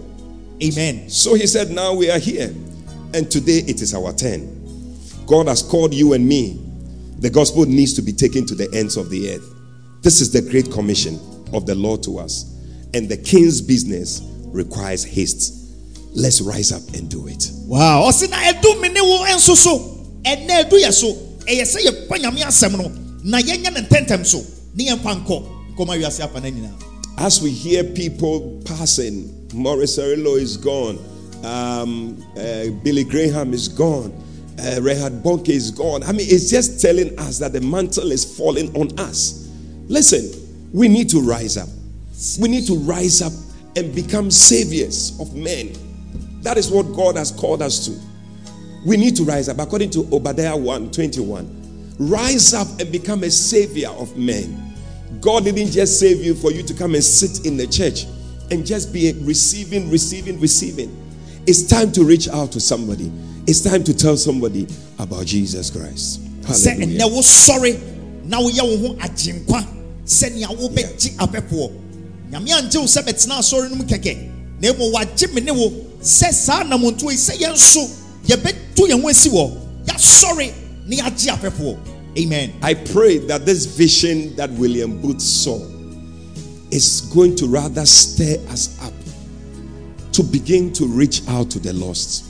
[0.63, 2.55] amen So he said, Now we are here,
[3.15, 4.57] and today it is our turn.
[5.27, 6.61] God has called you and me.
[7.19, 9.55] The gospel needs to be taken to the ends of the earth.
[10.03, 11.19] This is the great commission
[11.53, 12.50] of the Lord to us,
[12.95, 15.57] and the king's business requires haste.
[16.15, 17.51] Let's rise up and do it.
[17.67, 19.79] wow ɔse na ɛdu me ne wo nso so
[20.25, 21.15] ɛnɛ ɛdu yɛ so
[21.47, 22.91] ɛyɛ sɛ yɛpa nyame asɛm no
[23.23, 25.43] na yɛnyɛ ne ntɛntɛm so ne yɛmfa nkɔ
[25.77, 26.75] nkɔma wiase afa no nyinaa
[27.19, 30.99] As we hear people passing, Morris Cerullo is gone,
[31.45, 34.11] um, uh, Billy Graham is gone,
[34.59, 36.03] uh, Reinhard Bonnke is gone.
[36.03, 39.49] I mean, it's just telling us that the mantle is falling on us.
[39.87, 40.31] Listen,
[40.73, 41.69] we need to rise up.
[42.39, 43.33] We need to rise up
[43.77, 45.73] and become saviors of men.
[46.43, 47.99] That is what God has called us to.
[48.87, 51.97] We need to rise up according to Obadiah 1 21.
[51.99, 54.75] Rise up and become a savior of men.
[55.21, 58.07] God didn't just save you for you to come and sit in the church
[58.51, 60.97] and just be receiving, receiving, receiving.
[61.47, 63.13] It's time to reach out to somebody.
[63.47, 64.67] It's time to tell somebody
[64.99, 66.21] about Jesus Christ.
[66.47, 66.99] Hallelujah.
[72.31, 74.29] Nyame angye wo sɛ bɛtena asɔre no mu kɛkɛ.
[74.61, 75.71] Na mmom wagye me ne wo
[76.03, 77.89] sɛ saa namontoɔ yi sɛ yɛn nso
[78.27, 79.51] yɛbɛto yɛn ho asi wɔ
[79.87, 80.53] yɛasɔre
[80.87, 81.77] na yɛagye abɛfoɔ
[82.19, 82.53] amen.
[82.63, 85.59] I pray that this vision that William Booth saw
[86.71, 88.93] is going to rather stir us up
[90.13, 92.25] to begin to reach out to the lost.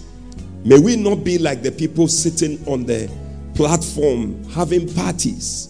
[0.64, 3.10] May we not be like the people sitting on the
[3.54, 5.69] platform having parties,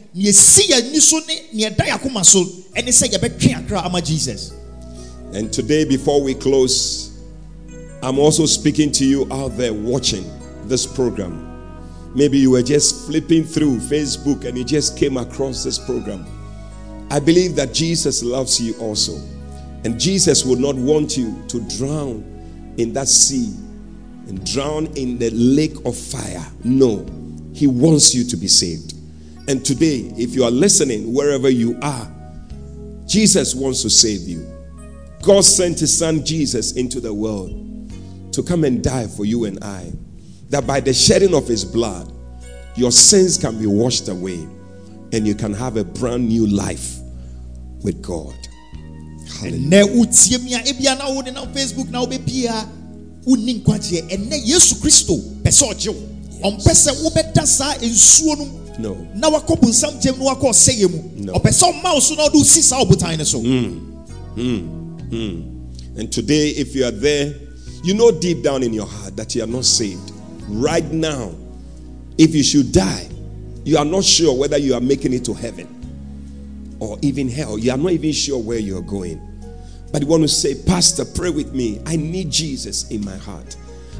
[5.33, 7.17] And today, before we close,
[8.03, 10.25] I'm also speaking to you out there watching
[10.67, 11.47] this program.
[12.13, 16.25] Maybe you were just flipping through Facebook and you just came across this program.
[17.09, 19.15] I believe that Jesus loves you also.
[19.85, 23.53] And Jesus would not want you to drown in that sea
[24.27, 26.45] and drown in the lake of fire.
[26.65, 27.05] No,
[27.53, 28.95] He wants you to be saved.
[29.47, 32.11] And today, if you are listening wherever you are,
[33.07, 34.47] Jesus wants to save you.
[35.23, 37.57] God sent His Son Jesus into the world
[38.33, 39.91] to come and die for you and I,
[40.49, 42.11] that by the shedding of His blood,
[42.75, 44.47] your sins can be washed away
[45.13, 46.97] and you can have a brand new life
[47.83, 48.35] with God.
[49.39, 49.67] Hallelujah.
[58.81, 58.89] Ɛnɛ wotie mi a ebia na wo ne na facebook na wobɛpia wonni nkwagyeɛ ɛnɛ
[58.89, 59.07] yesu kristo pɛ sɛ ɔgye wo ɔmpɛ sɛ wobɛda saa nsuo no No.
[59.15, 62.33] na wakɔ bonsam gyam no wakɔ ɔsɛyɛ mu ɔpɛ sɛ ɔma wo so na ɔde
[62.33, 63.77] wo si saa ɔbotan no so hmm.
[64.35, 64.57] Hmm.
[65.09, 65.51] Hmm.
[65.97, 67.33] And today, if you are there,
[67.83, 70.11] you know deep down in your heart that you are not saved.
[70.47, 71.31] Right now,
[72.17, 73.09] if you should die,
[73.65, 75.67] you are not sure whether you are making it to heaven
[76.79, 77.57] or even hell.
[77.57, 79.19] You are not even sure where you are going.
[79.91, 81.81] But you want to say, Pastor, pray with me.
[81.85, 83.57] I need Jesus in my heart.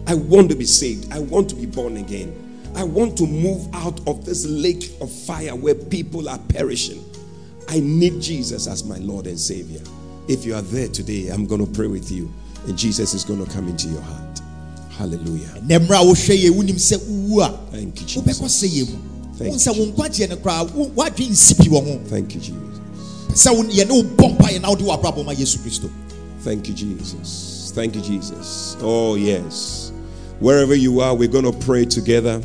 [0.08, 1.12] I want to be saved.
[1.12, 2.51] I want to be born again.
[2.76, 7.04] I want to move out of this lake of fire where people are perishing.
[7.70, 9.82] I need Jesus as my Lord and Savior.
[10.28, 12.32] If you are there today, I'm going to pray with you,
[12.68, 14.40] and Jesus is going to come into your heart.
[14.92, 15.48] Hallelujah.
[15.48, 18.62] ɛnɛ mmerɛ a wohwɛ yɛ wonim sɛ wowu a Thank you, Jesus.
[19.38, 22.42] Thank wohu sɛ wo nkwagyeɛ no koraa wo- woadwe nsi pi wɔ ho Thank you,
[22.42, 22.80] Jesus.
[23.28, 25.90] pɛ sɛ wo- yɛne wo bɔ mpayɛ na wode w'abrabɔ ma yesu kristo
[26.44, 27.72] Thank you, Jesus.
[27.76, 28.76] Thank you, Jesus.
[28.82, 29.92] Oh, yes.
[30.40, 32.42] Wherever you are, we're going to pray together.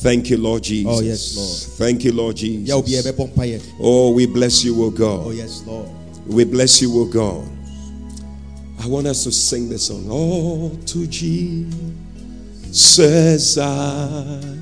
[0.00, 0.92] Thank you, Lord Jesus.
[0.98, 1.58] Oh, yes, Lord.
[1.78, 3.62] Thank you, Lord yɛ wo biaa Jesus.
[3.80, 5.26] Oh, we bless you, O God.
[5.26, 5.88] oh yes lord
[6.28, 7.48] We bless you, O God.
[8.80, 10.06] I want us to sing the song.
[10.10, 11.66] Oh, to Jesus
[13.58, 14.58] I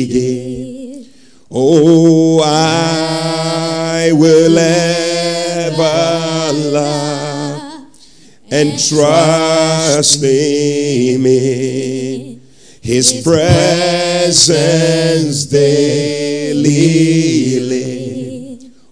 [0.05, 1.07] give.
[1.49, 4.57] Oh, I will
[5.77, 7.85] love
[8.49, 11.25] and trust in
[12.81, 16.67] His presence daily.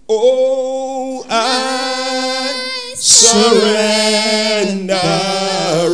[0.08, 2.54] Oh, I
[2.94, 4.94] surrender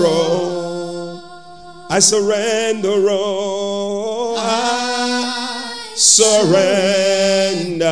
[0.07, 1.23] all.
[1.89, 4.37] I surrender all.
[4.39, 7.87] I surrender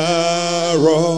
[0.89, 1.10] all.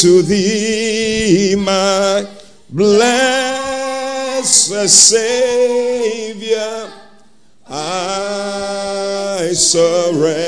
[0.00, 2.24] To thee, my
[2.70, 6.92] blessed Savior.
[7.68, 10.38] I surrender.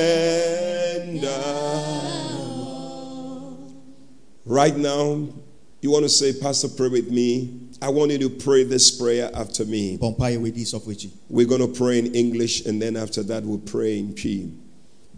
[4.46, 5.28] Right now,
[5.80, 7.66] you want to say, Pastor, pray with me.
[7.82, 9.98] I want you to pray this prayer after me.
[9.98, 13.42] bɔ mpayɛ wɔdi sɔfo akyi We're going to pray in English, and then after that,
[13.42, 14.52] we'll pray in P.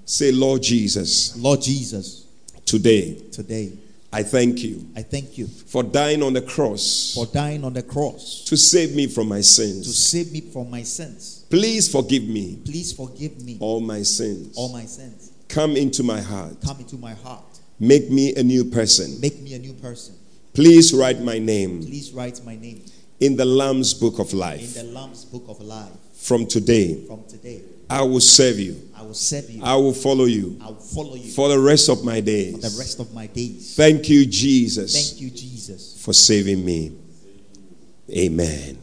[0.06, 2.24] Say, Lord Jesus, lord jesus
[2.64, 3.72] today today
[4.14, 7.82] I thank you i thank you for dying on the cross for dying on the
[7.82, 9.86] cross to save me from my sins.
[9.86, 14.56] to save me from my sins Please forgive me please forgive me all my sins.
[14.56, 16.56] all my sins Come into my heart.
[16.64, 17.44] come into my heart
[17.80, 19.18] Make me a new person.
[19.20, 20.14] make me a new person
[20.52, 22.84] Please write my name please write my name
[23.20, 24.76] in the Lamb's book of life.
[24.76, 28.76] in the lamb's book of life From today, from today I will serve you.
[29.12, 29.62] I will serve you.
[29.62, 32.54] I will follow you i will follow you for the rest of my for days.
[32.60, 33.74] the rest of my days.
[33.76, 36.92] Thank you, Jesus, thank you jesus for saving me.
[38.10, 38.78] Amen.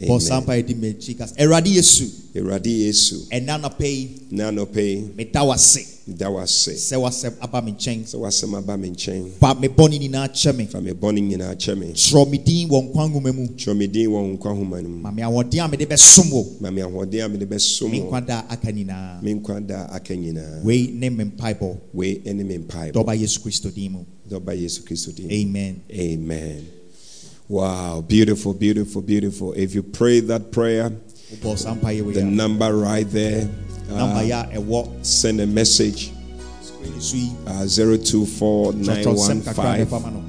[0.00, 0.44] bɔ saa Amen.
[0.46, 2.06] mpayɛ di m'akyi kas awurade yesu.
[2.36, 5.86] Awurade Yesu, ɛna anɔpɛ yi na anɔpɛ meda wase yi,
[6.16, 6.72] da wase.
[6.74, 10.56] sɛ wasɛm aba me nkyɛn Sɛ wasɛm aba me nkyɛn, fa me bɔne nyinaa kyɛ
[10.56, 11.86] me fa me bɔne nyinaa kyɛ me.
[11.92, 14.96] twerɛ me din wɔ nkwa nwoma mu Twerɛ me din wɔ nkwa nhoma no mu.
[15.02, 18.10] ma me ahoɔden a mede bɛsom wo Ma me ahoɔden a mede bɛsom me wo.
[18.10, 20.62] nkwa da aka nyinaa Me nkwa da aka nyinaa.
[20.64, 22.92] wei ne me mpaebɔ Wei ne me mpaebɔ.
[22.92, 25.30] dɔba yesu kristo din mu Dɔba Yesu Kristo din.
[25.30, 26.66] amen Amen.
[27.48, 29.52] Wow, beautiful, beautiful, beautiful.
[29.54, 30.92] If you pray that prayer,
[31.32, 33.48] wobɔ saa mpayɛ wei the number right there,
[33.88, 36.10] namba uh, yɛ a ɛwɔ send a message
[36.62, 40.22] screen so yi uh, 024 kyerɛkyerɛ nsɛm kakra ne 915 fama no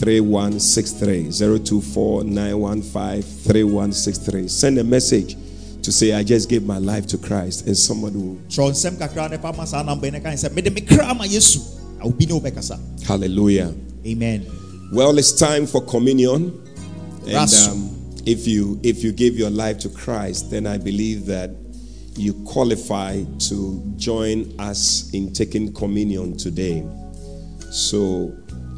[0.00, 5.36] 3163 024 915 3163 send a message
[5.82, 9.30] to say i just gave my life to christ and somebody will kyerɛ nsɛm kakra
[9.30, 11.60] ne fama saa namba yi ne kan sɛ mede me kra ama yesu.
[11.98, 13.72] Na obi ne wobɛkasa hallelujah.
[14.06, 14.44] Amen.
[14.92, 16.60] Well it's time for communion.
[17.26, 17.90] And um,
[18.26, 21.50] if you if you give your life to Christ, then I believe that
[22.16, 26.86] you qualify to join us in taking communion today.
[27.70, 28.36] So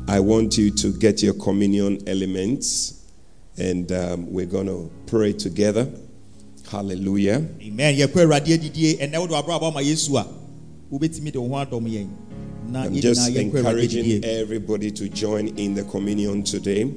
[0.08, 3.04] I want you to get your communion elements
[3.58, 5.88] and um, we're going to pray together.
[6.70, 7.46] Hallelujah.
[7.62, 10.26] amen yɛkɔ awurade adidie ɛnɛ wode wabrabɔ ma yesu a
[10.90, 12.08] wobɛtumi de wo ho adɔm yɛn
[12.68, 16.92] na I'm just nyinaa yɛnkɔ awurade encouraging everybody to join in the communion today.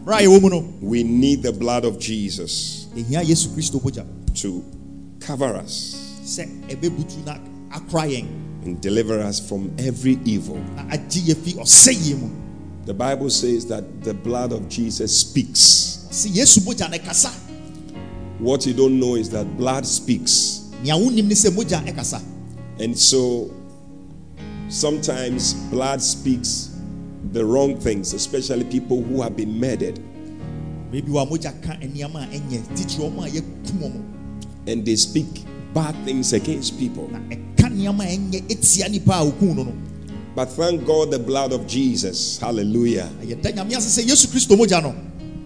[0.05, 4.05] mmerɛ a yɛwɔ mu no we need the blood of Jesus yɛhia yesu kristo mogya
[4.35, 4.65] to
[5.21, 7.39] cover us sɛ ɛbɛbutu na
[7.73, 8.27] akora yɛn
[8.65, 10.57] and deliver us from every evil.
[10.77, 12.29] na agye yɛ fi ɔsɛyie mu
[12.87, 16.07] The Bible says that the blood of Jesus speaks.
[16.11, 17.31] sɛ yesu mogya no ɛkasa
[18.41, 20.71] What you don't know is that blood speaks.
[20.83, 22.21] nea wonim ne sɛ mogya ɛkasa
[22.81, 23.51] And so
[24.69, 26.71] sometimes blood speaks
[27.33, 29.99] the wrong things, especially people who have been murdered
[30.93, 34.03] baabi wɔ a mogya ka nneɛma a ɛnyɛ titiri ɔmo a yɛkum ɔmo
[34.67, 35.27] and they speak
[35.75, 37.09] bad things against people.
[37.11, 39.73] na ɛka nneɛma a ɛnyɛ etia nipa a okun no no
[40.37, 42.39] But thank God the blood of Jesus.
[42.39, 43.09] Hallelujah.
[43.21, 44.95] na yɛda nyame ase sɛ yesu kristo mogya no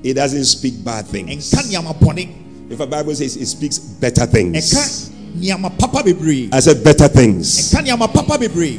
[0.02, 1.50] It doesn't speak bad things.
[1.50, 2.28] ɛnka nneɛma bɔne
[2.70, 5.10] If the Bible says it speaks better things.
[5.36, 7.70] Ɛka nneɛma papa bebree I said better things.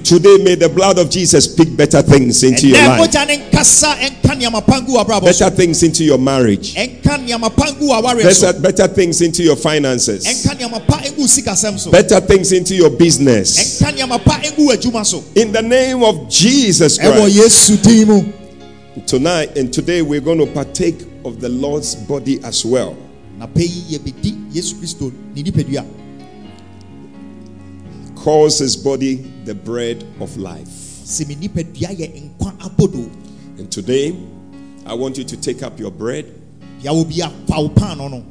[0.03, 2.99] Today may the blood of Jesus speak better things into your life.
[3.09, 6.75] mogya ne nkasa ɛnka nneɛma pa ngu w'abrabɔ so Better things into your marriage.
[6.75, 10.25] ɛnka nneɛma pa ngu w'awareɛ so Better, better things into your finances.
[10.25, 13.81] ɛnka nneɛma pa ngu sikasɛm so Better things into your business.
[13.81, 17.35] ɛnka nneɛma pa ngu w'adwuma so In the name of Jesus Christ.
[17.35, 18.23] yesu din mu
[19.05, 22.95] Tonight and today we're going to partake of the Lord's body as well.
[28.24, 29.15] Calls his body
[29.45, 30.67] the bread of life.
[30.67, 33.09] sɛ me nipadua yɛ nkwa abodo
[33.57, 34.13] And today
[34.86, 36.26] I want you to take up your bread.
[36.84, 38.26] yàwó bi afa wo paano no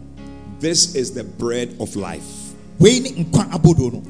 [0.61, 2.53] This is the bread of life.
[2.79, 4.03] wei ne nkwa abodo no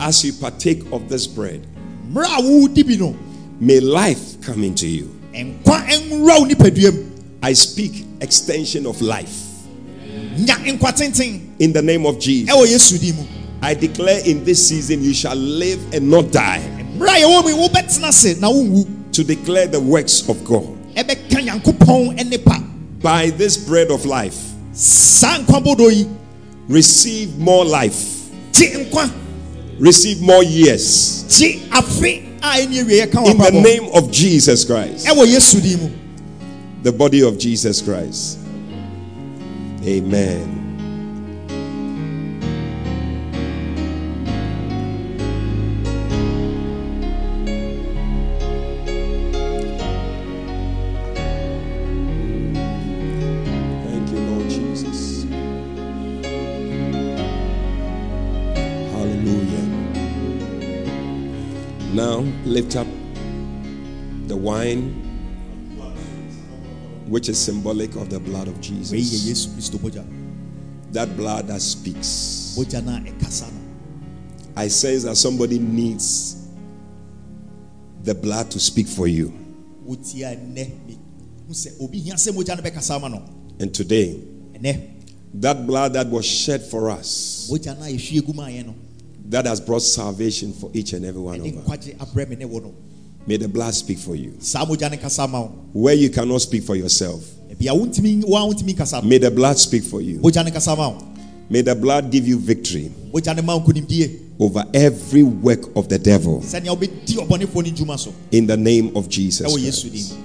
[0.00, 1.66] As you partake of this bread,
[2.10, 3.14] mmerɛ a wodi bi no
[3.60, 5.14] may life come into you.
[5.34, 7.04] nkwa nwura wo nipadua mu
[7.42, 9.36] I speak extension of life
[10.38, 12.48] nya nkwa tenten in the name of Jesus.
[13.64, 16.60] Ɛwɔ yesu din mu I declare in this season you shall live and not die.
[16.98, 20.66] Mmerɛ a yɛwɔ mu yi wobɛtena ase na wonwu to declare the works of God.
[20.94, 22.62] ɛbɛka nyankopɔn nipa
[23.00, 24.36] By this bread of life,
[24.72, 26.06] saa nkwa abodo yi
[26.68, 28.30] receive more life,
[29.78, 31.24] receive more years.
[31.28, 35.80] Gye afe a ɛne awieɛ ka in the name of Jesus Christ, ɛwɔ yesu din
[35.80, 35.90] mu.
[36.82, 38.38] The body of Jesus Christ.
[39.86, 40.63] Amen.
[62.44, 62.86] Lift up
[64.26, 64.90] the wine,
[67.06, 68.92] which is symbolic of the blood of Jesus.
[69.26, 70.04] yesu kristo mogya
[70.92, 72.54] That blood that speaks.
[72.58, 73.60] mogya no a ɛkasa no
[74.56, 76.36] I sense that somebody needs
[78.04, 79.32] the blood to speak for you.
[79.86, 80.70] wotia nnɛ
[81.48, 83.22] hu sɛ obi hia sɛ mogya no bɛkasa ama no
[83.60, 84.18] And today,
[85.34, 87.48] that blood that was shed for us,
[89.28, 91.04] mogya no a yɛhwie gu ma yɛn no that has brought salvation for each and
[91.04, 91.52] every one of us.
[91.52, 92.74] nkwagye abrɛ me ne wo no
[93.26, 94.34] May the blood speak for you.
[94.38, 98.40] saa mogya no kasa ma wo Where you cannot speak for yourself, ebia wontumi woa
[98.52, 100.18] wontumi kasa no may the blood speak for you.
[100.20, 100.98] mogya no kasa ma wo
[101.50, 105.88] May the blood give you victory mogya no ma wo nkonimdie over every work of
[105.88, 110.16] the devil sɛnea wobɛdi ɔbɔnefoɔ no ndwuma so in the name of Jesus Christ.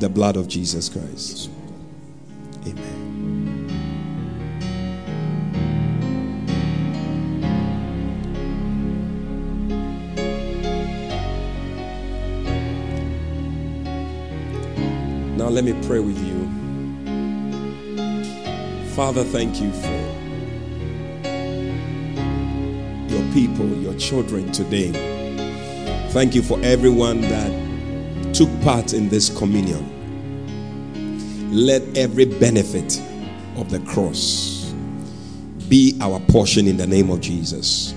[0.00, 1.50] The blood of Jesus Christ.
[15.50, 16.48] Let me pray with you.
[18.94, 19.88] Father, thank you for
[23.12, 24.92] your people, your children today.
[26.10, 29.84] Thank you for everyone that took part in this communion.
[31.52, 33.00] Let every benefit
[33.56, 34.72] of the cross
[35.68, 37.94] be our portion in the name of Jesus.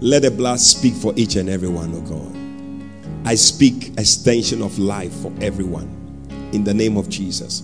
[0.00, 3.26] Let the blood speak for each and every one, oh God.
[3.26, 6.03] I speak extension of life for everyone
[6.52, 7.62] in the name of Jesus.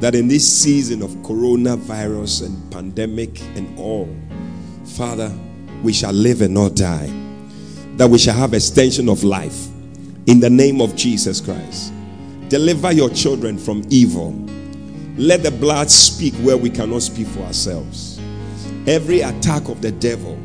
[0.00, 4.08] That in this season of coronavirus and pandemic and all,
[4.84, 5.32] Father,
[5.82, 7.10] we shall live and not die.
[7.96, 9.68] that we shall have extension of life.
[10.26, 11.92] In the name of Jesus Christ.
[12.48, 14.32] Deliver your children from evil.
[15.16, 18.20] Let the blood speak where we cannot speak for ourselves.
[18.86, 20.36] Every attack of the devil,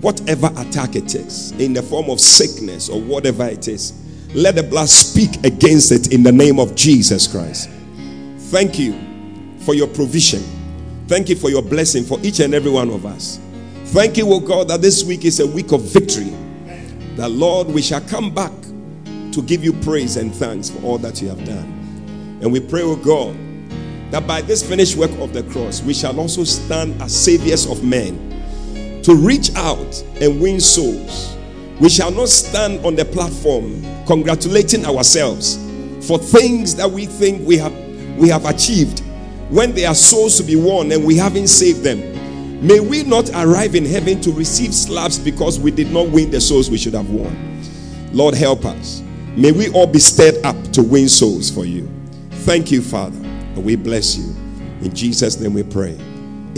[0.00, 3.92] whatever attack it is, in the form of sickness or whatever it is,
[4.36, 7.70] let the blood speak against it in the name of Jesus Christ.
[8.50, 8.94] Thank you
[9.60, 10.42] for your provision.
[11.08, 13.40] Thank you for your blessing for each and every one of us.
[13.86, 16.34] Thank you, O God, that this week is a week of victory.
[17.16, 18.52] That, Lord, we shall come back
[19.32, 22.38] to give you praise and thanks for all that you have done.
[22.42, 23.34] And we pray, O God,
[24.10, 27.82] that by this finished work of the cross, we shall also stand as saviors of
[27.82, 31.35] men to reach out and win souls.
[31.80, 35.56] We shall not stand on the platform congratulating ourselves
[36.06, 37.74] for things that we think we have
[38.16, 39.00] we have achieved
[39.50, 42.00] when there are souls to be won and we haven't saved them.
[42.66, 46.40] May we not arrive in heaven to receive slaps because we did not win the
[46.40, 47.62] souls we should have won.
[48.12, 49.02] Lord, help us.
[49.36, 51.88] May we all be stirred up to win souls for you.
[52.30, 53.18] Thank you, Father.
[53.18, 54.34] And we bless you.
[54.80, 55.98] In Jesus' name we pray.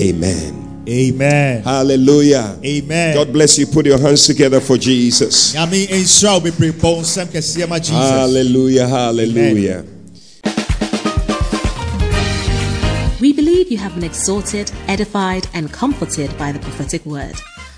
[0.01, 0.68] Amen.
[0.89, 1.63] Amen.
[1.63, 2.59] Hallelujah.
[2.65, 3.15] Amen.
[3.15, 3.67] God bless you.
[3.67, 5.55] Put your hands together for Jesus.
[7.95, 8.89] Hallelujah.
[8.89, 9.81] Hallelujah.
[9.81, 9.95] Amen.
[13.21, 17.35] We believe you have been exhorted, edified, and comforted by the prophetic word.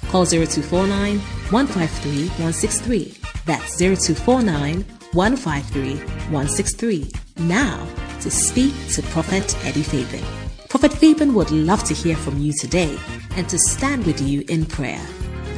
[0.08, 3.14] Call 0249 153 163.
[3.46, 7.10] That's 0249 153 163.
[7.38, 7.86] Now
[8.20, 10.39] to speak to Prophet Eddie Fabian.
[10.70, 12.96] Prophet Fabian would love to hear from you today
[13.34, 15.04] and to stand with you in prayer.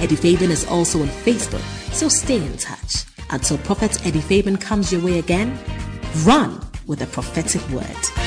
[0.00, 1.60] Eddie Fabian is also on Facebook,
[1.92, 3.04] so stay in touch.
[3.28, 5.58] Until Prophet Eddie Fabian comes your way again,
[6.24, 8.21] run with a prophetic word.